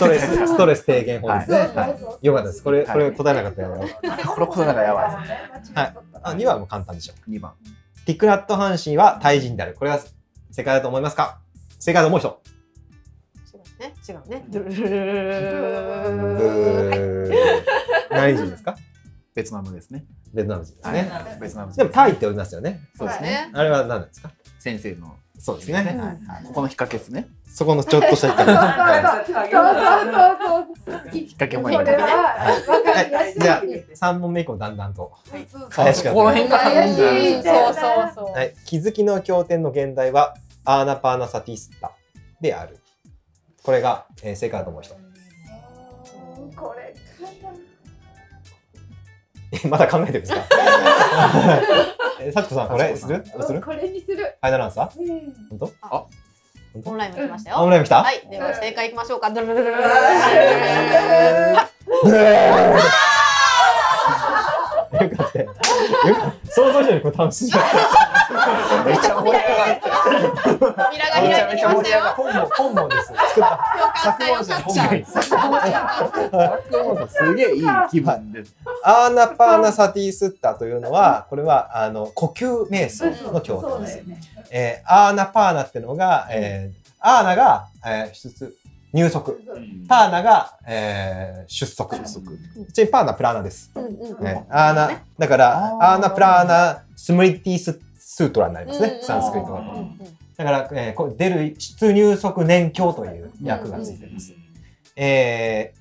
[0.00, 2.26] トレスストレス低減法ですね、はい。
[2.26, 2.62] よかったです。
[2.62, 3.76] これこれ答えなかったよ、
[4.34, 5.10] これこそなんかやばい。
[5.10, 5.80] ですね。
[5.80, 5.94] はい。
[6.22, 7.14] あ2番も簡単でしょ。
[7.28, 7.52] 2番。
[8.04, 9.74] ティクナット・ハンシーはタイ人である。
[9.74, 9.98] これは
[10.52, 11.38] 正解だと思いますか？
[11.78, 12.40] 正解だと思う人。
[14.08, 14.44] 違うね。
[14.52, 14.76] 違うね。
[18.10, 18.76] は 何人ですか？
[19.36, 20.04] ベトナムですね。
[20.32, 23.50] ベトナム人ですね、ベトナム人でもタイって呼びますよねそうですね。
[23.52, 24.30] あれは何なんですか？
[24.58, 25.14] 先生の。
[25.38, 27.28] そうですねはいはいここの引っ掛けですね。
[27.46, 29.46] そこのちょっとした引っ掛
[31.12, 31.18] け。
[31.18, 33.40] 引っ掛けもいいこれは分かりやすい。
[33.42, 33.62] じゃあ
[34.14, 35.12] 3問目以降だんだんと
[35.68, 38.32] 怪しかったこの辺が怪しいそうそうそう。
[38.32, 41.92] はい、気づきの経典の現代はアーナパーナサティスタ
[42.40, 42.78] である。
[43.62, 44.94] これが、えー正解だと思う人。
[46.56, 46.85] これえ
[49.68, 50.40] まだ考えてるんですか？
[52.20, 53.22] え幸子さん、これする？
[53.32, 53.60] どうする？
[53.60, 54.36] フこれにする。
[54.42, 55.00] ァイナルアンサー？
[55.00, 55.34] うん。
[55.50, 55.66] 本当？
[55.88, 57.70] 本当オンラインも来ましたあ、オンよ。
[57.70, 58.02] ライン来た？
[58.02, 58.26] はい。
[58.30, 59.30] では正解いきましょうか。
[59.30, 59.82] ドゥルルルルルル。
[64.96, 65.38] よかった。
[65.40, 65.44] よ。
[65.44, 66.50] よかった。
[66.52, 67.52] 想像以上にこれ楽しい。
[68.84, 69.80] めっちゃ盛り上がって
[70.58, 72.04] 扉が開いてきましたよ。
[72.16, 73.06] 本望、本望です。
[73.06, 73.58] 作った。
[77.08, 78.54] すげえいい気分です。
[78.84, 84.02] アーナパーナサティスッタというのは、これはあの呼吸瞑想の経典です。
[84.04, 84.20] ね。
[84.50, 88.52] えーアーナパーナっていうのが、えーアーナが、えー出
[88.92, 89.38] 入足。
[89.88, 91.76] パーナが、えー出足。
[91.88, 92.04] ちなみ
[92.84, 93.70] にパーナプラーナです。
[93.74, 93.88] うんう
[94.20, 97.78] んね、アーナ、だから、あーアーナプラーナスムリティス
[98.16, 99.72] スートラになりますね、サンスクリットだと。
[99.72, 99.98] うんうん
[100.38, 104.32] だから、えー出る出入足年経という訳がついています。
[104.96, 105.74] え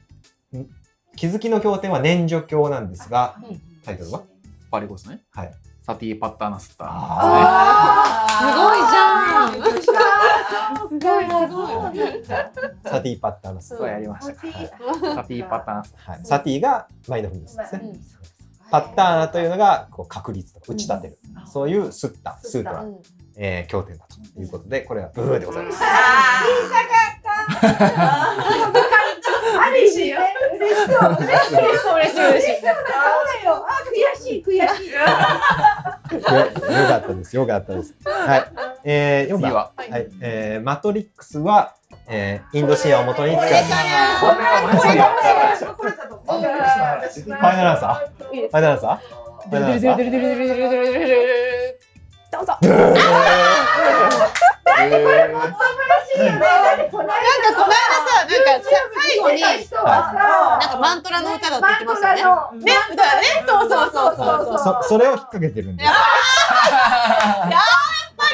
[0.53, 0.69] ーん
[1.15, 4.23] 気づきの経典は年女経なんですが、うんタイトルは？
[4.69, 5.21] パリゴスね。
[5.31, 5.53] はい。
[5.81, 6.89] サティパッターナスッター。
[6.91, 9.53] あすごいじゃん。
[9.53, 11.61] すごいすご
[11.93, 12.25] い。
[12.83, 13.67] サティパッターナス。
[13.69, 14.41] すごいやりましたか。
[15.15, 15.93] サティパッターナス。
[15.95, 17.93] はい、サティがマインドフルネスですね。
[18.79, 22.97] うんパッターナというのがこう確率とか打ち立てる、そういうスッタ、スートラ、うん。
[23.37, 24.15] えー、経典だと。
[24.39, 25.77] いうことで、これはブーでございます。
[25.81, 25.85] あ
[29.69, 30.17] るしね。
[30.55, 31.17] 嬉しそう。
[31.19, 31.55] 嬉しそ
[31.93, 31.95] う。
[31.95, 32.55] 嬉しい嬉しい。
[32.55, 32.69] そうだ
[33.45, 33.65] よ。
[33.65, 33.89] あ、悔
[34.21, 34.87] しい悔しい。
[34.91, 34.97] よ
[36.19, 36.23] よ
[36.87, 37.35] かったです。
[37.35, 37.93] よかったです。
[38.03, 38.51] はい。
[38.83, 39.41] えー、4番。
[39.41, 39.71] 次は。
[39.75, 40.07] はい。
[40.21, 41.75] えー、マトリックスは、
[42.07, 43.69] えー、インドシアを元に作られた。
[44.21, 45.57] これはマジでわからない。
[45.75, 46.14] これだと思う。
[46.25, 47.23] ファイナルアンサー。
[47.23, 47.91] ファイナルアンサー？
[48.25, 48.99] ファイナルアンサー？
[52.31, 52.47] どうぞ。
[52.47, 52.49] なん
[54.89, 54.95] か
[56.91, 57.13] この間
[57.45, 57.51] さ、
[58.25, 58.45] なんか
[58.95, 59.59] 最後に、なん
[60.59, 62.23] かマントラの歌だって言ってましたね。
[62.23, 62.29] ね、
[62.91, 63.01] 歌ね、
[63.47, 64.15] そうそうそう
[64.57, 65.83] そうそれを引っ掛けてるんで。
[65.83, 65.93] やっ
[68.17, 68.29] ぱり。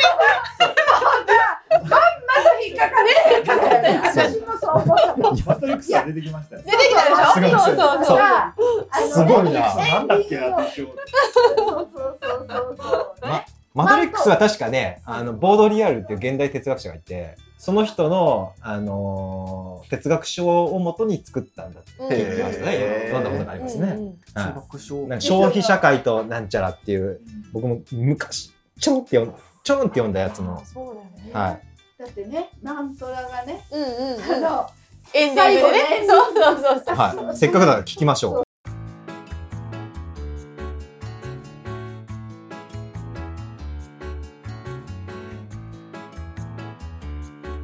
[3.35, 5.39] 引っかかれへんかね私もそう思ったもん。
[5.45, 6.61] マトリックスが出てきましたよ。
[6.65, 9.75] 出てきたでしょそうそうそうすごいな。
[9.75, 16.15] なんだっけなってそうそうそうそうそうねマトリックスは確かね、あの、ボードリアルってい。
[16.15, 16.99] う現代哲学者がい。
[16.99, 23.11] て、その人の、あのー哲学書をもとに作ったんだって言ってましたね。
[23.11, 23.87] 読んだことがありますね。
[23.89, 24.53] うんうんはい。
[24.53, 26.95] 爆笑なんか消費社会となんちゃらってい。
[26.97, 27.19] う、
[27.53, 31.61] 僕も昔、ちょんって読んちょんって読んだやつの、そうだよねはい。
[32.01, 34.47] だってねマントラがねうんうんうん。
[34.47, 34.69] あの
[35.13, 35.79] エンディングでね。
[35.99, 36.95] 最後ねそうそうそうそう。
[36.95, 37.37] はい。
[37.37, 38.43] せっかくだから聞きましょう。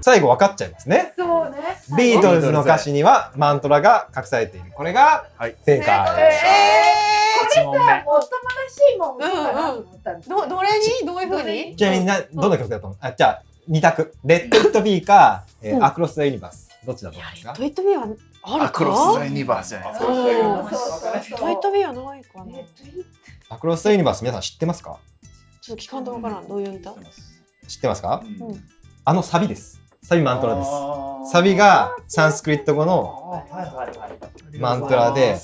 [0.03, 1.13] 最後分かっちゃいますね。
[1.17, 1.57] そうね。
[1.97, 4.71] ビートルズの歌詞にはマントラが隠されている。
[4.75, 5.55] これがはい。
[5.65, 6.07] 正解。
[7.49, 8.21] 一問目もっともら
[8.69, 10.69] しいもんかなと思ったんですどどれ
[11.01, 11.07] に？
[11.07, 11.75] どういうふうに？
[11.75, 12.97] ちなみにな、どんな曲だと思う？
[13.01, 14.13] あ、じゃあ、二択。
[14.23, 15.83] Let It Be か、 えうん。
[15.83, 16.69] ー Across the Universe。
[16.85, 17.53] どっちだと思いますか？
[17.53, 20.11] ト It Be はある Across the かユニバースじゃないですか。
[20.11, 20.15] うん。
[20.15, 20.99] そうそう。
[21.29, 22.45] そうトイット Be はないかな。
[22.45, 22.65] ね
[23.49, 24.97] Across the Universe 皆さん知ってますか？
[25.61, 26.47] ちょっと聞かんとわからん。
[26.47, 26.93] どういう歌？
[27.67, 28.23] 知ってますか？
[28.23, 28.63] うん。
[29.03, 29.81] あのサビです。
[30.03, 30.69] サビマントラです。
[31.27, 34.57] すサビがサンスクリット語のはいはいはい。
[34.57, 35.37] マントラで、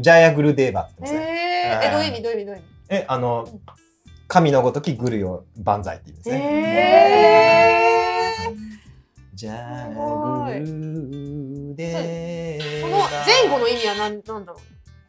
[0.00, 1.80] ジャヤグルデーバって言うんですね。
[1.82, 2.22] えー、えどういう意味？
[2.22, 2.46] どういう意味？
[2.46, 2.68] どういう意味？
[2.88, 3.48] え、あの、
[4.28, 6.36] 神のごときグルよ万歳って言うんですね。
[8.46, 8.54] え
[9.34, 12.90] ジャヤグルデー、そー。
[12.90, 14.60] のバ前後の意味は何なんだろう？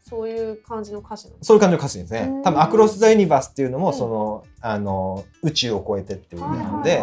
[0.10, 2.28] そういう感じの歌詞そういう感じの歌詞ですね。
[2.30, 2.44] うん。
[2.44, 3.94] 多分アクロス・ザ・ユニバースっていうのも、うん。
[3.94, 7.02] その、あの、宇宙を超えてっていう意味なので、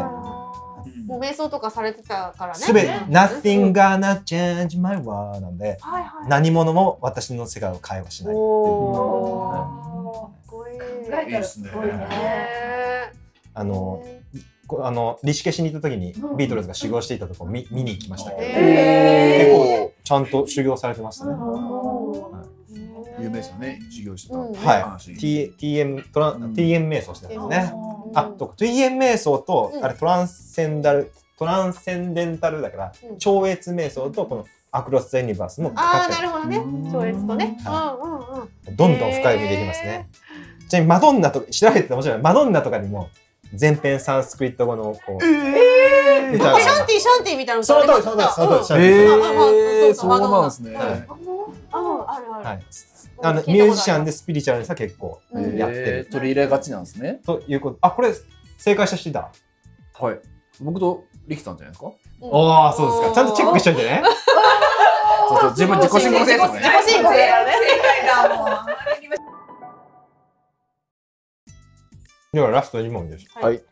[1.09, 2.59] もう瞑想とかされてたからね。
[2.59, 2.95] すべて、うん。
[3.11, 6.29] Nothing gonna change my world なんで、はいはい。
[6.29, 8.35] 何者も私の世界を変えはしない。
[8.37, 9.51] おーは
[10.13, 12.07] かっこいい考えたらすごいね。
[12.11, 13.13] へ
[13.55, 14.03] あの、
[14.67, 16.37] こあの、リシケシに行った時にうん。
[16.37, 21.33] ビートルズが修行していたところ見見に行きましたけど、へ結構ちゃんと修行されてましたね。
[21.33, 22.19] ー
[23.19, 23.81] 有名ですよね。
[23.89, 24.53] 授業してたうん。
[24.53, 25.11] はい。
[25.15, 26.53] TM、トラン、うん。
[26.53, 27.88] TM 瞑想してたんですね。
[28.11, 28.19] うん。
[28.19, 29.85] あ、と TM 瞑想と、うん。
[29.85, 33.19] あれトランセンダル、トランセンデンタルだから、うん。
[33.19, 36.63] 超越瞑想とこのアクロス・ザ・ユニバースもかあなるほどね。
[36.93, 37.57] 超越とね。
[37.61, 38.77] うんはうんうん。
[38.77, 40.09] どんどん深い意味できますね。
[40.69, 42.19] ちなみにマドンナとか、調べてて面白い。
[42.19, 43.09] マドンナとかにも、
[43.55, 45.88] 全編サンスクリット語の、こう、え
[46.37, 48.89] 歌がシャンティシャンティみたいなのその通り、その通り、その通り、シャンティ
[49.87, 50.75] えー、そうなんですね。
[50.75, 50.99] はいうん
[51.71, 52.61] あるあるはい。
[53.23, 57.21] あの、ミュージシャンでスピリチュアルにさ結構うんやってるえー取り入れがちなんですね。
[57.27, 57.79] ということ。
[57.83, 58.13] あ、これ、
[58.57, 59.31] 正解した人だ。
[60.01, 60.19] はい。
[60.61, 61.87] 僕と力さんじゃないですか？
[61.87, 61.95] うん
[62.31, 63.15] おー、そうですか。
[63.15, 64.03] ちゃんとチェックしといてね。
[65.29, 66.49] そうそう、自分自己申告ですね。
[66.49, 68.49] 自己申告だね正解だもん
[72.33, 73.27] では、ラスト2問です。
[73.35, 73.63] はい。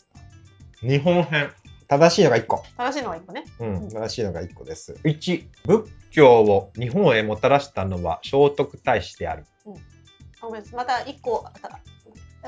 [0.80, 1.50] 日本編。
[1.88, 2.62] 正しいのが1個。
[2.77, 4.92] 正しいのが一個ねうん、正しいのが1個です。
[5.05, 9.44] 1、仏教を日本へもたらしたのは聖徳太子である。
[10.40, 11.81] あごめんまた一個た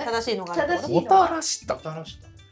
[0.05, 1.79] 正しいのがあるもたらした。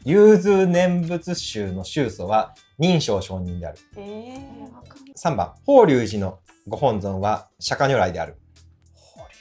[0.05, 3.77] 融通念仏宗の宗祖は認証承認である。
[3.97, 8.37] えー、わかんない3番、法隆寺のご本尊は釈迦如来である。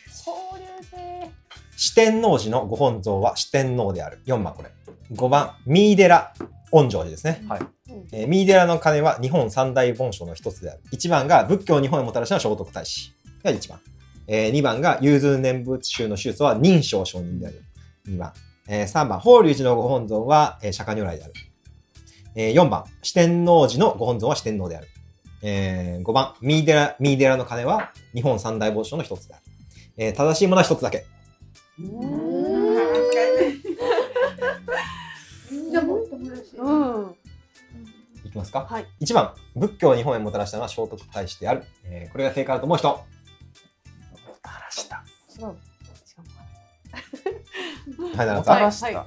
[0.09, 1.31] 交流性
[1.77, 4.21] 四天王寺のご本尊は四天王である。
[4.27, 4.71] 4番これ。
[5.13, 6.33] 5番、三井寺
[6.73, 7.45] 恩城寺ですね。
[7.49, 7.61] はい。
[8.13, 10.81] えー、三井寺の鐘は日本三大盆書の一つである。
[10.93, 13.81] 1番が仏教を日本へもたらした聖徳太子が1番。
[14.29, 17.63] えー、2番が融通念仏宗の宗祖は認証承認である。
[18.09, 18.33] 2番。
[18.69, 21.33] えー、3番、法隆寺のご本尊は、えー、釈迦如来である。
[22.35, 24.89] えー、4番、四天王寺のご本尊は四天王である。
[25.43, 29.43] えー、5番、三井寺、三井寺の鐘は日本三大盆書の一つである。
[29.99, 31.07] えー、正しいものは一つだけ。
[36.57, 37.17] うん
[38.25, 38.67] いきますか。
[38.69, 41.65] はい1番、仏教を日本へもたらしたのは聖徳太子である。
[41.85, 42.89] えー、これが正解だと思う人。
[42.89, 43.05] も
[44.43, 45.05] たらした。
[45.39, 45.49] 違う違
[48.13, 48.43] うはい、も。
[48.45, 48.87] たらした。
[48.87, 49.07] はい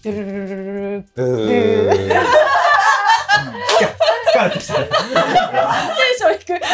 [0.00, 2.20] ドゥルルルルルルうー。
[4.32, 4.74] 疲れてきた。
[4.74, 4.86] テン
[6.16, 6.60] ション低い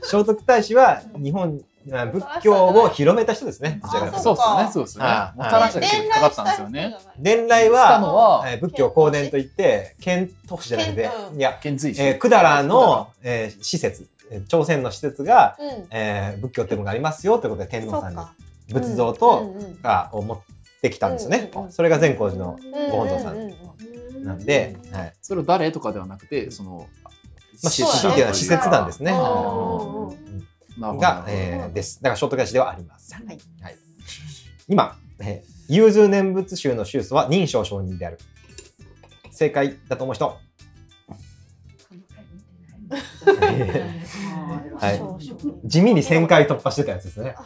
[0.02, 3.80] 聖徳太子は日本、あ仏教を広めた人ですね。
[3.90, 4.70] そうですよね。
[4.72, 5.10] そうですよね。
[5.10, 5.38] はい。
[5.38, 6.96] もたらしたが結構かかったんですよね。
[7.18, 11.00] 伝来したのは、仏教公伝といって、遣唐使じゃなくて
[11.36, 11.58] いや。
[11.62, 15.86] えー、百済の、えー施設、えー朝鮮の施設が、うん。
[15.90, 18.20] えー仏教ってものがありますよということで天皇さんに
[18.72, 19.82] 仏像うと、んうん。
[19.82, 20.40] がを持っ
[20.82, 22.58] てきたんですよね、それが善光寺の
[22.90, 23.50] ご本尊さん。
[24.24, 25.12] なんで、はい。
[25.22, 26.86] それを誰とかではなくてその
[27.62, 29.12] まあ、施設なんですね。
[30.80, 32.02] が、えーです。
[32.02, 33.26] だからショートキャッシュではありません。
[33.26, 33.76] はいはい、
[34.68, 38.18] 今、えー融通念仏宗の宗祖は認証承認である。
[39.30, 40.36] 正解だと思う人。
[44.80, 45.00] はい
[45.64, 47.36] 地味に1000回突破してたやつですね。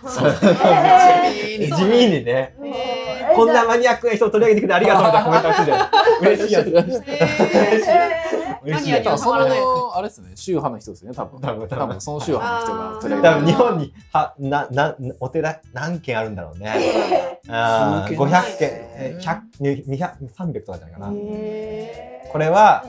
[1.58, 5.88] え 地味にね、えこんなマニアックな人を取り上げてくれてありがとうみたいなコメントが来るじゃん。
[6.22, 6.68] 嬉しいやつ。
[6.68, 8.33] 嬉しい
[8.70, 8.80] やつ。
[8.80, 17.40] マニアにはそのあれですね宗派の人ですね多分多分多分その宗派の人が取り上多げ分日本にはななお寺何軒あるんだろうね。
[17.48, 21.12] あー数軒500件、えー100、200、300とかじゃないかな。
[21.14, 22.84] えこれは、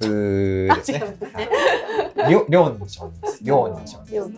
[0.00, 1.02] ブーですね。
[2.30, 3.44] 両両人称です。
[3.44, 3.98] 両人称。
[4.10, 4.28] 両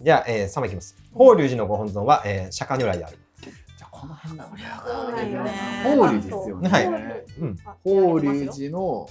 [0.00, 0.96] じゃあ、えー、3番いきます。
[1.12, 3.18] 法隆寺のご本尊は、えー、釈迦如来である。
[4.00, 5.50] この辺だこれそうなんよね。
[5.84, 6.68] 法隆ですよね。
[6.68, 6.86] はい。
[7.84, 9.08] 法隆寺の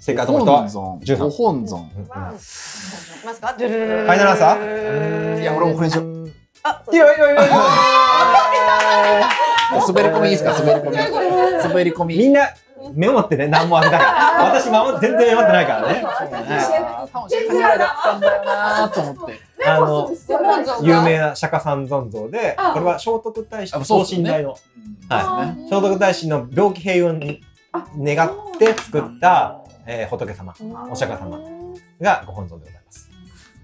[0.00, 0.52] 正解と思う人。
[0.52, 1.00] は、尊。
[1.02, 3.54] 十番ご本尊ますか？
[3.56, 5.40] ファイナルアンサー？
[5.40, 6.32] いや俺もこれにしよう
[6.64, 7.56] あいやいやいやいや
[9.86, 10.52] 滑り込みいいですか？
[10.58, 10.96] 滑り込み。
[10.96, 12.16] 滑り込み。
[12.18, 12.40] みんな、
[12.94, 14.44] メモってね、何もあれだから。
[14.54, 14.70] 私、
[15.00, 16.02] 全然メモってないからね。
[16.04, 17.86] は多分釈迦如来だ。
[17.86, 18.36] ったんだ。
[18.36, 20.10] よなと思っていあの、
[20.82, 24.56] 有名な釈迦三尊像で、あこれは聖徳太子あと等身大の、
[25.08, 25.68] はねい。
[25.68, 27.42] 聖徳太子の病気平穏に
[27.98, 30.54] 願って作った、えー仏様、
[30.90, 31.38] お釈迦様
[32.00, 33.10] がご本尊でございます。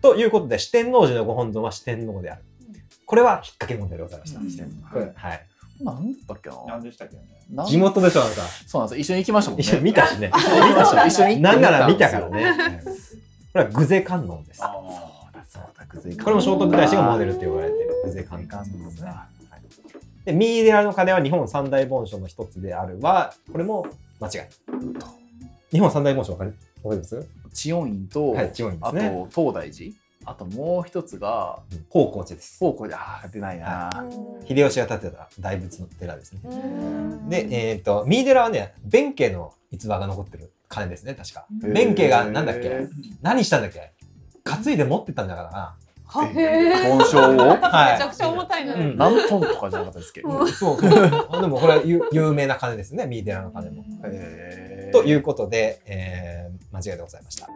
[0.01, 2.45] ということで、四天王寺のご本尊は四天王である。
[3.07, 4.41] これは引っ掛け問題でございました。
[5.29, 5.47] はい。
[5.85, 6.57] 何だったっけな？
[6.69, 7.23] 何でしたっけね？
[7.51, 7.67] なん？
[7.67, 8.43] 地元でしょ、なんか。
[8.67, 9.01] そうなんですよ。
[9.01, 9.63] 一緒に行きましたもんね。
[9.63, 10.31] 一緒に見たしね。
[10.35, 12.45] 一緒に見たし一緒に行ってなんなら見たからね。
[12.45, 12.81] はい
[13.53, 14.65] これはグゼ観音です。
[14.65, 14.73] あ
[15.47, 19.03] そうだ偶然これも聖徳太子がモデルって言われているグゼ観音です。
[19.03, 19.09] ね。
[19.11, 19.27] は
[19.59, 20.25] い。
[20.25, 23.87] で、ミーデラの鐘は日本三大盆書の一つであるは、これも
[24.21, 24.49] 間違い。
[25.71, 27.29] 日本三大盆書わかり覚えてます？
[27.53, 29.11] 知恩院と、はい、違うんであすね。
[29.35, 29.93] と東大寺？
[30.25, 31.59] あともう一つが
[31.93, 32.59] 宝光寺です。
[32.61, 33.91] 方向でああ出ないな、
[34.49, 36.41] 秀吉が建てた大仏の寺ですね。
[36.45, 37.29] うん。
[37.29, 41.47] で、えっ、と、ミーデラはね、弁慶の逸話が残ってる鐘ですね、確か。
[41.51, 42.69] 弁慶がなんだっけ？
[42.69, 42.89] へ
[43.21, 43.93] 何したんだっけ？
[44.45, 45.77] 担いで持ってったんだからな。
[46.05, 47.49] は本性を？
[47.61, 47.93] はい。
[47.95, 48.97] めちゃくちゃ重たいのにうん。
[48.99, 50.23] 何トンとかじゃなかったですけ？
[50.23, 51.27] ど、そうそう。
[51.31, 53.85] あでもこれは有有名な鐘ですね、ミーデラの鐘も。
[54.93, 57.49] ということで、えー、間違いでございました。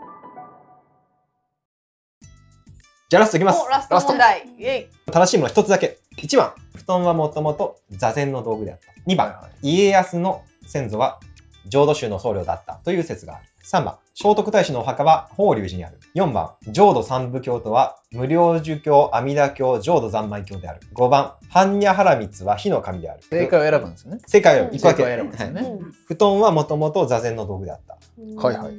[3.08, 3.68] じゃあラストいきますお。
[3.68, 5.98] ラスト問題イエイ正しいもの一つだけ。
[6.16, 8.86] 1番、布団はもともと座禅の道具であった。
[9.06, 11.20] 2番、家康の先祖は
[11.68, 13.44] 浄土宗の僧侶だったという説がある。
[13.62, 16.00] 3番、聖徳太子のお墓は法隆寺にある。
[16.16, 20.80] 4番、浄土三部教とは無料儒教、阿弥陀教、浄土三昧教である。
[20.92, 23.22] 5番、般若波羅蜜は火の神である。
[23.30, 25.04] 正解を選ぶんですよね正解を一個だけ。
[25.04, 27.96] 正解を選ぶんですよね、はい布団はもともと座禅の道具であった。
[28.42, 28.74] はいはい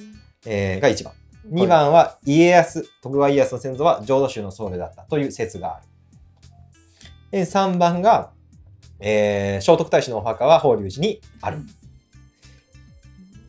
[0.45, 1.13] えーが1番。
[1.49, 5.85] 2番は家康、徳川家康の先祖は浄土宗の僧侶だったという説がある。
[7.31, 8.31] で3番が、
[8.99, 11.59] えー聖徳太子のお墓は法隆寺にある。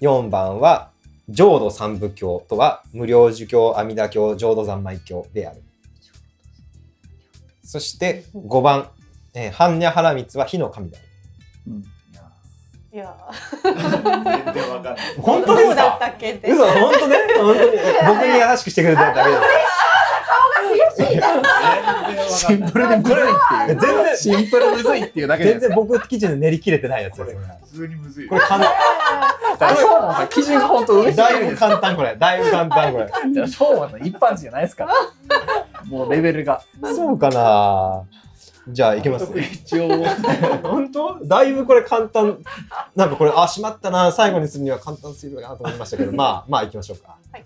[0.01, 0.91] 4番は
[1.29, 5.63] 浄土三部教とは無料儒教、阿弥陀教、浄土三昧教である。
[7.65, 8.91] そして5番、
[9.35, 11.07] えー般若波羅蜜は火の神である。
[11.69, 11.85] うん
[12.99, 13.15] や。
[13.63, 14.97] 全然わかんない。
[15.21, 15.99] 本当ですか？
[16.45, 17.17] 嘘本当ね。
[17.37, 17.71] 本当に。
[18.07, 19.37] 僕に優しくしてくれただけで
[20.97, 21.49] 全然わか
[22.29, 22.71] シン。
[22.71, 23.15] プルでむずい。
[23.15, 27.47] っていう全然シンプルむずいっていうだけで全然僕基準で練り切れてないやつこれです。
[27.73, 28.29] 普通にむずい。
[28.29, 28.65] これ簡
[29.59, 32.17] 単そうなん基準が本当上すぎだいぶ簡単これ。
[32.17, 33.11] だいぶ簡単これ。
[33.33, 34.95] じゃあそうは一般人じゃないですから。
[35.87, 36.63] もうレベルが。
[36.95, 38.03] そうかな
[38.71, 39.89] じゃあいきます一応。
[40.63, 41.19] 本当？
[41.25, 42.39] だいぶこれ簡単。
[42.95, 44.13] なんかこれあしまったな。
[44.13, 47.45] 最後にするには簡単すぎるかなと思いましたけどまあまあいきましょうか、はい。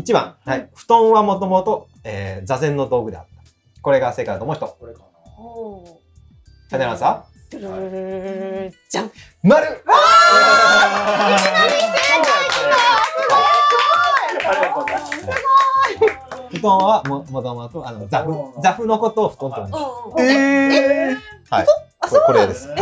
[0.00, 3.30] 1番、はい、布団はもともとえー座禅の道具であった。
[3.82, 4.66] これが正解だと思う人。
[4.66, 5.06] これかな。
[5.38, 9.10] おーファイナルアンサドゥルルルルルじゃんー
[9.42, 9.70] 丸あ
[14.54, 15.69] りがとうございます。
[16.60, 19.80] 布団はももともとあの座布座布のことを布団と言うんです。
[19.80, 21.16] うんうんえ
[21.50, 21.66] はい。
[22.02, 22.78] あこれこれです、はい。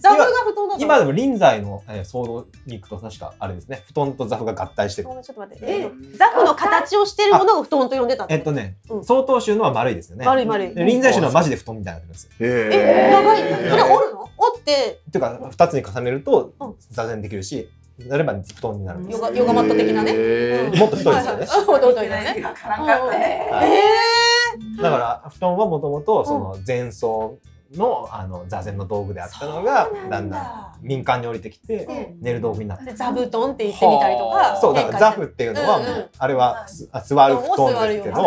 [0.00, 0.76] 座布が布団だ。
[0.76, 3.84] と今でも臨済の、えー、騒動に行くと確かあれですね。
[3.86, 5.08] 布団と座布が合体してる。
[5.08, 5.64] ちょっと待って。
[5.66, 9.04] え座布の形をしてるものを布団と呼んでたのえっとね、うん。
[9.04, 10.26] 曹洞宗のは丸いですよね。
[10.26, 10.74] 丸い丸い。
[10.74, 17.68] で臨済宗のはマジで布団みたいになってるんですよえ長いそれ折るの折ってっていうか2つに重ねるとうん座禅できるし
[18.06, 19.18] なれば布団になるんです。
[19.18, 20.12] ヨガヨガマット的なね。
[20.14, 21.46] へもっと太いですよね。
[21.46, 22.42] はいはいもっと太いのね。
[22.44, 23.18] わからんかった。
[23.18, 27.38] ねはいえだから布団はもともとその前奏
[27.74, 30.20] のあの座禅の道具であったのがだ。
[30.20, 34.56] んだん民間に降りてきて寝る道具になって座布団って言ってみたりとか。
[34.60, 35.80] そうだからザフっていうのは
[36.18, 36.66] あれは
[37.04, 38.22] 座る布団ですけど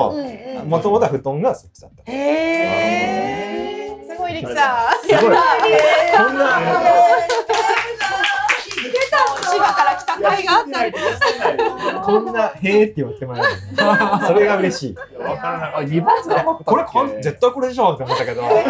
[0.66, 2.12] もともとは布団がそっちだった。
[2.12, 4.06] へえ。
[4.10, 5.02] すごい力さん。
[5.02, 5.20] すごい。
[5.22, 5.40] こんな
[7.48, 7.71] 千
[10.22, 12.02] 葉から来た甲斐があったりとかして。
[12.04, 14.96] こんなへーって言ってもらえるのそれが嬉しい。
[15.22, 16.64] わからなかあ、二番じゃなかったっけ？
[16.66, 18.42] これこん絶対これでしょって思ったけど。
[18.42, 18.66] え、だって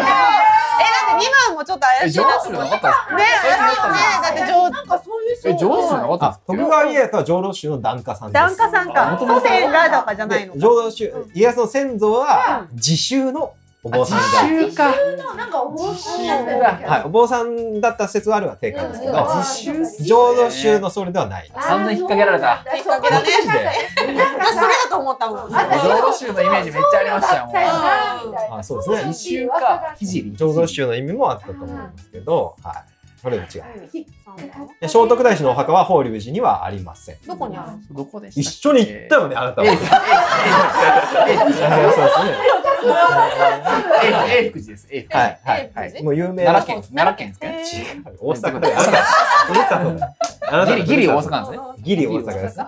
[1.18, 2.70] 二番もちょっとえ、怪しいなと思って。
[2.70, 3.98] なかったっね、怪しいよね。
[4.22, 8.42] だって上なんかそういうすかえ、上手じゃなかったあ、徳川家康は浄土宗の檀家さんです。
[8.42, 9.18] 檀家さんか。
[9.18, 10.60] 祖先がとかじゃないので。
[10.60, 13.54] 浄土宗家康の先祖は自宗の
[13.84, 14.16] お坊さ
[14.46, 14.70] んで。
[14.70, 14.94] 習か。
[15.36, 21.50] なんかお坊さんだったよねはい、お坊さんだった説はあるは正解ですけど、浄土宗のそれではない。
[21.60, 22.64] 散々引っ掛けられた。
[22.72, 23.26] きっかけだね。
[23.26, 25.50] マジで私それだと思ったもん。
[25.50, 25.56] 浄
[26.00, 27.50] 土宗のイメージめっちゃありましたよ。
[28.52, 30.30] あそうですね自習か、聖。
[30.30, 32.91] 浄土宗の意味もあったと思うんですけど、はい。
[33.22, 33.62] これは違う。
[34.80, 37.16] で聖徳太子のお墓は法隆寺にはありません。
[37.26, 37.94] どこにある？
[37.94, 39.68] どこでした一緒に行ったよね、あなたは。
[39.68, 39.84] ええは
[41.36, 42.34] いそうですね。
[44.28, 44.88] ええ、福寺です。
[44.90, 46.02] ええ、はい、はい、ははいい。
[46.02, 46.52] もう有名な。
[46.52, 47.84] 奈良県、奈良県ですね。
[47.84, 48.74] 違う大阪だよ。
[48.76, 49.04] あなた
[49.46, 50.14] ふるさとだよ
[50.48, 51.58] あなたのギリ、ギリ大阪なんですね。
[51.78, 52.58] ギリ大阪です。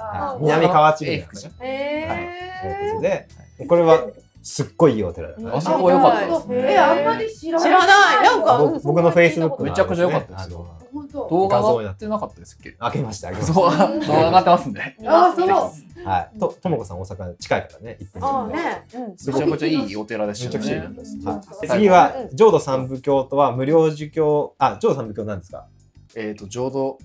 [0.40, 1.50] 南河内ええ、郡福寺。
[1.62, 3.26] え
[3.58, 4.06] で、これは
[4.46, 5.56] すっごいいいお寺だ。
[5.56, 7.68] あそこ良かったですえ、あんまり知らない。
[7.68, 8.24] 知らない。
[8.24, 11.28] なんか僕僕のフェイスブックめちゃくちゃ良かったですよ本当。
[11.28, 12.72] 動画上がってなかったですっけ？
[12.72, 13.28] 開けました。
[13.32, 14.80] 開けましそう、動画上がってますんで。
[15.06, 15.48] あ、そう。
[15.48, 16.10] た。
[16.10, 16.38] はい。
[16.38, 18.86] と、ともこさん大阪近いからね、行ってみてああね。
[18.94, 19.10] うん。
[19.10, 20.96] めちゃくちゃいいお寺でしためちゃくちゃいいよね。
[20.98, 21.16] です。
[21.26, 25.66] はい次は浄土三部教とは無料儒教、あ、浄土三部教なんですか？
[26.14, 26.98] えっと、浄土、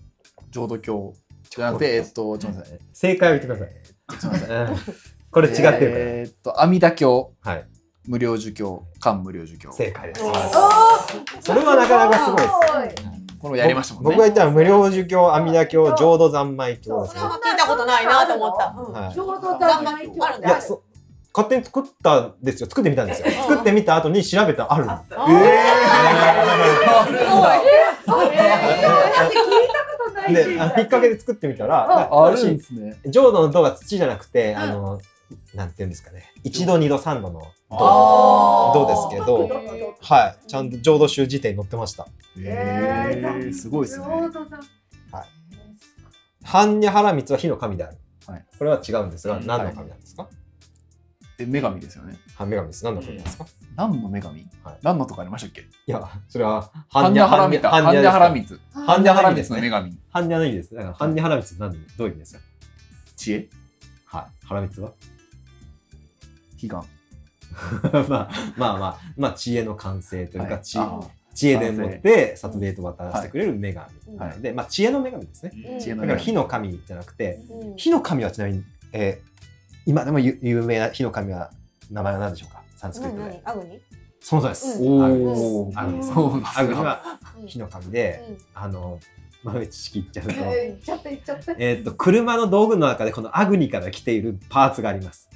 [0.51, 1.13] 浄土教
[1.49, 2.79] じゃなくて、えっと、ちょっと待ってくださいね。
[2.93, 4.19] 正解を言ってください。
[4.19, 5.18] すいません。
[5.30, 7.55] うんこれ違ってるえーっと、阿弥陀教、から。
[7.57, 7.67] はい。
[8.07, 9.71] 無料儒教、漢無料儒教。
[9.71, 10.25] 正解です。
[10.25, 10.39] おー
[11.41, 13.09] それはなかなかすごいです。
[13.39, 14.09] これやりましたもんね。
[14.09, 18.75] 僕が言ったら無料儒教、阿弥陀教、浄土三昧教ですね聞いたことないなと思った。
[18.75, 20.82] うんはいちょうど三昧あるんだいや、そ
[21.32, 22.69] 勝手に作ったんですよ。
[22.69, 23.30] 作ってみたんですよ。
[23.30, 24.91] 作ってみた後に調べたらあるの。
[24.91, 25.23] あすご
[30.27, 30.34] い。
[30.34, 32.99] で、あのきっかけで作ってみたら、あるんですね。
[33.05, 34.99] 浄土の土が土じゃなくて、あの、
[35.53, 36.32] なんていうんですかね。
[36.43, 38.88] 一度、二度、三度のどう？
[38.88, 39.49] ですけど
[40.01, 40.47] はい。
[40.47, 42.07] ちゃんと浄土宗辞典に載ってました。
[42.38, 44.05] えー、すごいですね。
[46.45, 47.97] 般若波羅蜜は火の神である。
[48.25, 50.27] はいこれは違うんですが、うん何の神なんですか？
[51.38, 52.17] え、女神ですよね。
[52.38, 52.84] 般若神です。
[52.86, 53.45] 何の神ですか？
[53.75, 54.47] 何の女神？
[54.63, 55.61] はい何のとかありましたっけ？
[55.61, 57.65] いや、それは、般若波羅蜜。
[57.65, 58.59] 般若波羅蜜。
[58.73, 59.97] 般般若波羅若波羅蜜蜜の女神。
[60.13, 60.75] 般若の意味です。
[60.75, 62.41] だから、般若波羅蜜何どういう意味ですか？
[63.15, 63.49] 知恵？
[64.05, 64.45] はい。
[64.47, 64.91] 波羅蜜は？
[66.62, 66.86] 悲願。
[68.10, 74.18] まあまあまあ、まあ、知恵の完成というか、はい知恵でもって、殺命と渡してくれる女神。
[74.18, 75.51] はいはいで、まあ、知恵の女神ですね。
[75.74, 76.07] うん知恵の女神。
[76.07, 79.30] だから火の神じゃなくて、うん火の神はちなみに、えー
[79.86, 81.51] 今でも有有名な火の神は
[81.89, 82.62] 名前は何でしょうか？
[82.76, 83.41] サンスクリット何で。
[83.45, 83.80] 何アグニ？
[84.20, 84.84] その通りです。
[84.84, 85.41] うんアグニです。
[85.41, 86.60] そうなんですか。
[86.60, 87.03] アグニは
[87.39, 88.99] うん火の神で、うんあの、
[89.43, 91.51] 豆知識言っちゃうと、えー、いっちゃったいっちゃった。
[91.57, 95.30] えーっと、車の道具の中でこのアグニから来ているパーツがあります。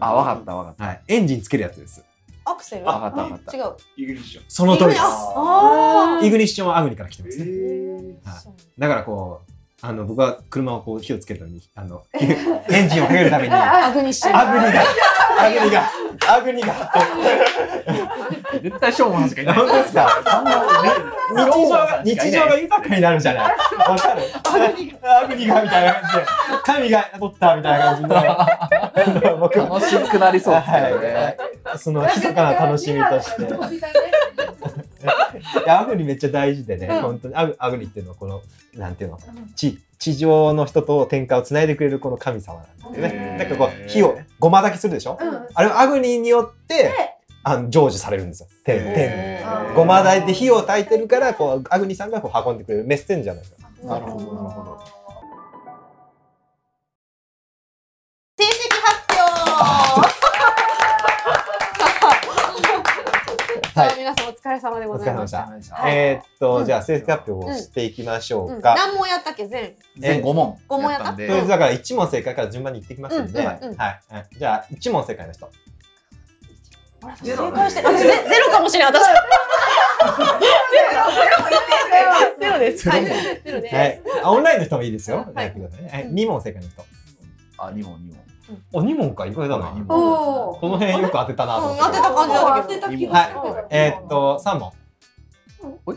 [0.00, 0.84] あ、わかったわかった。
[0.84, 1.02] はい。
[1.08, 2.04] エンジンつけるやつです。
[2.44, 2.84] アクセル？
[2.84, 3.56] わかったわかった。
[3.56, 3.76] 違う。
[3.96, 4.44] イギリスじゃん。
[4.48, 5.00] その通りです。
[5.02, 7.46] あイグニッションはアグニから来てますね。
[8.24, 8.44] はい
[8.78, 9.52] だからこう、
[9.88, 12.02] あの、僕は車をこう火をつけるために、あの、
[12.68, 14.30] エンジンをかけるために、アアグニッシュ。
[14.52, 14.80] グニが、
[15.38, 15.82] アグニが、
[16.34, 16.74] アグニが、
[18.62, 19.54] 絶対ショーモンしかいない。
[19.54, 20.08] 本当ですか？
[20.26, 20.64] そんな
[21.30, 23.44] 日常が、日常が豊かになるじゃない。
[23.44, 24.22] わかる？
[25.04, 26.24] アグニがみたいな感じで、
[26.64, 31.14] 神が取ったみたいな感じで、僕は、楽しくなりそうですけどね。
[31.14, 31.36] はい
[31.78, 33.42] その密かな楽しみとして。
[35.66, 38.42] アグニめっちゃ大事でね、うん本当にアグアグニっていうのはこの
[38.74, 39.18] なんていうの
[39.54, 43.14] 地地上の人と天下をつないでくれるこの神様なんですよね。
[43.14, 45.18] へーだからこう火をごま炊きするでしょ？
[45.54, 46.92] あれはアグニによって
[47.42, 48.48] あの成就されるんですよ。
[48.64, 49.44] 天天
[49.74, 53.88] ごま炊いて火を炊いてるからこうアグニさんがこう運んでくれるメッセンジャーなんですよ。
[53.88, 55.05] なるほど、なるほど。
[63.76, 65.46] さあ皆さんお疲れ様でございました。
[65.60, 65.84] した。
[65.86, 68.74] えーっと、じゃあ成績発表をしていきましょううんか。
[68.74, 69.46] 何問やったっけ？
[69.46, 70.58] 全全5問。
[70.66, 71.10] 五問やった？
[71.12, 74.00] んでとりあえずだから1問正解から順番にいってきますんで、うんはい、うんうんはい
[74.32, 75.50] じゃあ1問正解の人。
[77.22, 79.02] 正解して あゼゼロかもしれない私
[82.40, 82.88] ゼロです。
[82.88, 83.04] はい。
[83.04, 83.74] ゼロゼロです。
[83.76, 84.00] はい。
[84.24, 85.18] あオンラインの人もいいですよ。
[85.18, 86.06] はいやってくださいねはい。
[86.10, 86.82] 2問正解の人。
[87.58, 88.24] あ、二問二問。
[88.72, 89.66] お、2問か、意外だな。
[89.88, 91.82] この辺よく当てたなと思って。
[91.82, 93.66] うん当てた感じだ当てた気がはい。
[93.70, 94.72] えーっと、3問。
[95.84, 95.96] おい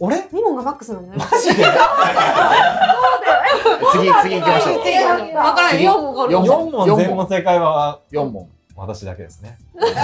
[0.00, 0.28] 俺？
[0.32, 1.18] 二問がマックスなんだよ。
[1.18, 1.64] マジで？
[3.92, 4.82] 次次行きましょう。
[4.82, 4.96] 次
[5.34, 5.72] わからない。
[5.76, 6.30] 次四問。
[6.30, 8.00] 四 ?4 問全問正解は？
[8.10, 8.50] 四問。
[8.76, 9.56] 私だけですね。
[9.78, 9.94] そうで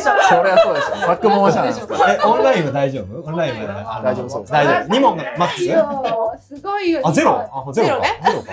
[0.00, 0.12] しょ。
[0.28, 0.96] それはそうでしょ。
[1.06, 2.12] 作問者なんですから。
[2.14, 3.22] え、オンラインは大丈夫？
[3.28, 4.96] オンラインは大丈夫そうです大丈夫。
[4.96, 5.60] 2問がマック
[6.40, 7.00] スすごいよ。
[7.04, 7.32] あ、ゼロ？
[7.66, 8.04] あ、ゼロか。
[8.24, 8.50] ゼロか。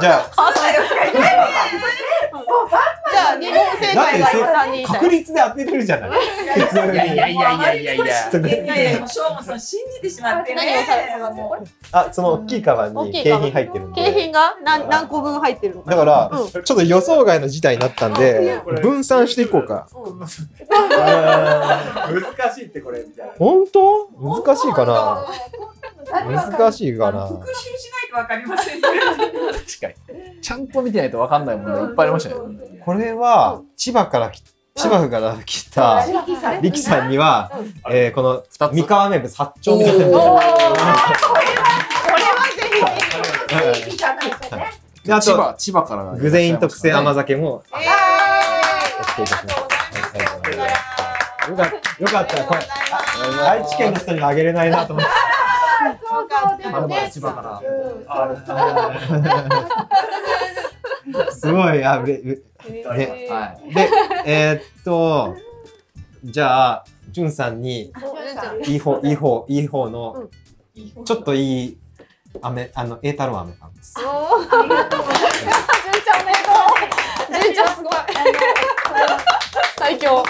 [0.00, 0.30] じゃあ、
[3.10, 8.04] じゃあ二問正解が三人いた確率で当てれるじゃないいやいやいやいやいやいや。
[8.04, 10.56] いやいや、しょうもさん信じてしまってね。
[10.56, 14.02] 何をされたのもうあ、その大きいカバンに景品入ってるんで。
[14.04, 15.82] 景品が何何個分入ってるの？
[15.82, 15.90] か。
[15.90, 19.88] だから、うんちょっと予想外の事態になったんで、分散していこうか。
[19.94, 20.20] うん
[21.40, 23.32] 難しいってこれみたいな。
[23.38, 24.08] 本当？
[24.20, 25.24] 難しいかな
[26.06, 28.88] 難しいかな復習しないとわかりませんね。
[28.90, 30.40] 確かに。
[30.40, 32.46] ちゃんと見てないとわかんない問題いっぱいありましたよ。
[32.84, 34.42] これは、千葉からき、
[34.74, 36.04] 千葉から来た、
[36.62, 37.50] リキさんには、
[37.90, 38.42] えーこの、
[38.72, 40.06] 三河名物八丁味噌せんべい。
[40.06, 40.50] おーうんこれは
[43.74, 43.96] ぜひ。
[45.06, 47.76] であと、千葉千葉から具然特製甘酒も、え
[49.00, 49.56] お付けいたします。
[51.50, 52.44] よかった、よかった。
[52.44, 52.60] これ、
[53.42, 55.10] あ愛知県の人にはあげれないなと思って。
[56.30, 57.10] そうそうでもね。
[57.12, 57.60] 千葉から。
[61.32, 62.44] すごい、あ、うれ、ね
[63.28, 63.74] はい。
[63.74, 63.90] で、
[64.24, 65.34] えーっと、
[66.22, 67.92] じゃあ、じゅんさんに、
[68.66, 70.28] いい方、いい方、いい方の、
[71.04, 71.78] ちょっといい、
[72.42, 73.96] 飴、あの、栄太郎飴さんです。
[73.98, 75.42] おーありがとうございます。
[75.42, 76.50] 純ちゃんおめでと
[77.40, 77.42] う。
[77.42, 77.92] 純ちゃんすごい。
[79.80, 80.22] 最強。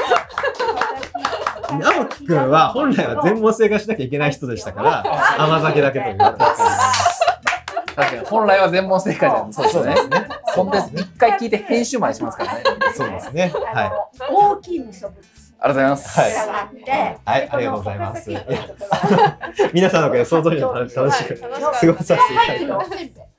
[1.80, 6.18] 直樹くんは、本来は全問正解しなきゃいけない人でしたから、甘酒だけという。
[6.18, 9.52] 確かに本来は全問正解じゃん。
[9.52, 10.28] そうですね。
[10.54, 12.62] そんで一回聞いて編集までしますからね。
[12.94, 13.52] そうですね。
[13.74, 13.90] はい。
[14.32, 16.20] 大きい無植物ありがとうございます。
[16.20, 18.30] はいはいありがとうございます
[19.74, 22.16] 皆さんのおかげで想像以上に楽しくはい過ごさせ
[22.56, 23.30] ていただいて。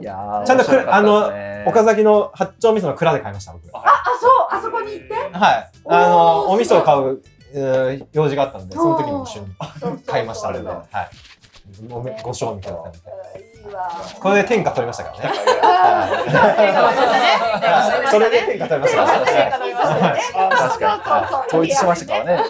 [0.00, 1.30] いやーちゃんとあの
[1.66, 3.66] 岡崎の八丁味噌の蔵で買いました、僕。
[3.74, 5.14] はあ、そう、あそこに行って？
[5.14, 5.68] い。
[5.88, 7.20] あの、お味噌を買う、
[7.54, 9.40] うん用事があったんで、その時に一緒
[9.90, 11.08] に買いましたので、そうはい。
[11.88, 13.16] ごめご賞味くださいみたいい。
[14.20, 15.32] これで天下取りましたからね。
[15.62, 16.08] あ
[18.10, 19.52] それで天下取りましたからね。
[20.50, 22.32] 確かに統一しましたからね。
[22.34, 22.40] は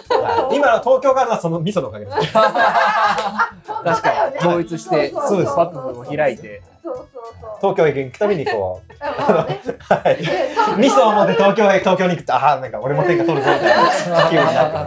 [0.51, 2.17] い今の東京があるのはその味噌のおかげです。
[2.33, 6.61] 確かに 統一してそうです幕府を開いて。
[6.83, 7.05] そうそう
[7.59, 7.75] そう。
[7.75, 8.93] 東京へ行くたびにこう。
[10.79, 14.77] 味噌を持って東京へ、東京に行くと、ああ、なんか俺も天下取るぞみたいな気分になって。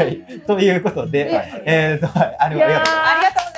[0.02, 0.40] はい。
[0.46, 1.30] ということで、
[1.64, 2.92] えーと、はい、ありがとうございます。
[2.92, 3.50] ありがとう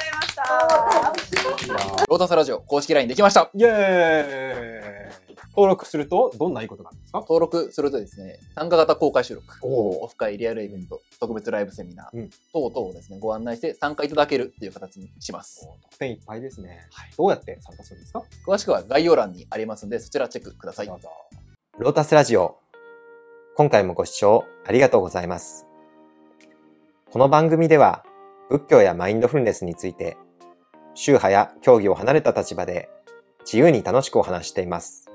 [1.53, 1.96] ございました。
[2.09, 3.51] ロータスラジオ公式 LINE できました。
[3.53, 7.19] イエーイ登録すると、どんないいことがあるんですか？
[7.19, 15.67] 登録するとですね、参加型公開収録、おオフ会リアルイベント、特別ライブセミナー、うん等々をですね、ご案内して参加いただけるっていう形にします。
[15.83, 16.87] 特典いっぱいですね。
[17.19, 18.23] どうやって参加するんですか？
[18.47, 20.87] 詳しくは概要欄にありますので、そちらチェックください。
[20.87, 21.09] どうぞ。
[21.79, 22.61] ロータスラジオ。
[23.57, 25.67] 今回もご視聴ありがとうございます。
[27.11, 28.05] この番組では、
[28.49, 30.17] 仏教やマインドフルネスについて、
[30.97, 32.89] 宗派や教義を離れた立場で、
[33.45, 35.09] 自由に楽しくお話しています。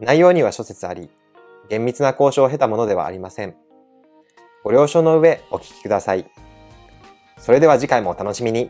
[0.00, 1.08] 内容には諸説あり、
[1.70, 3.56] 厳密な交渉を経たものではありません。
[4.64, 6.26] ご了承の上お聞きください。
[7.38, 8.68] それでは次回もお楽しみに。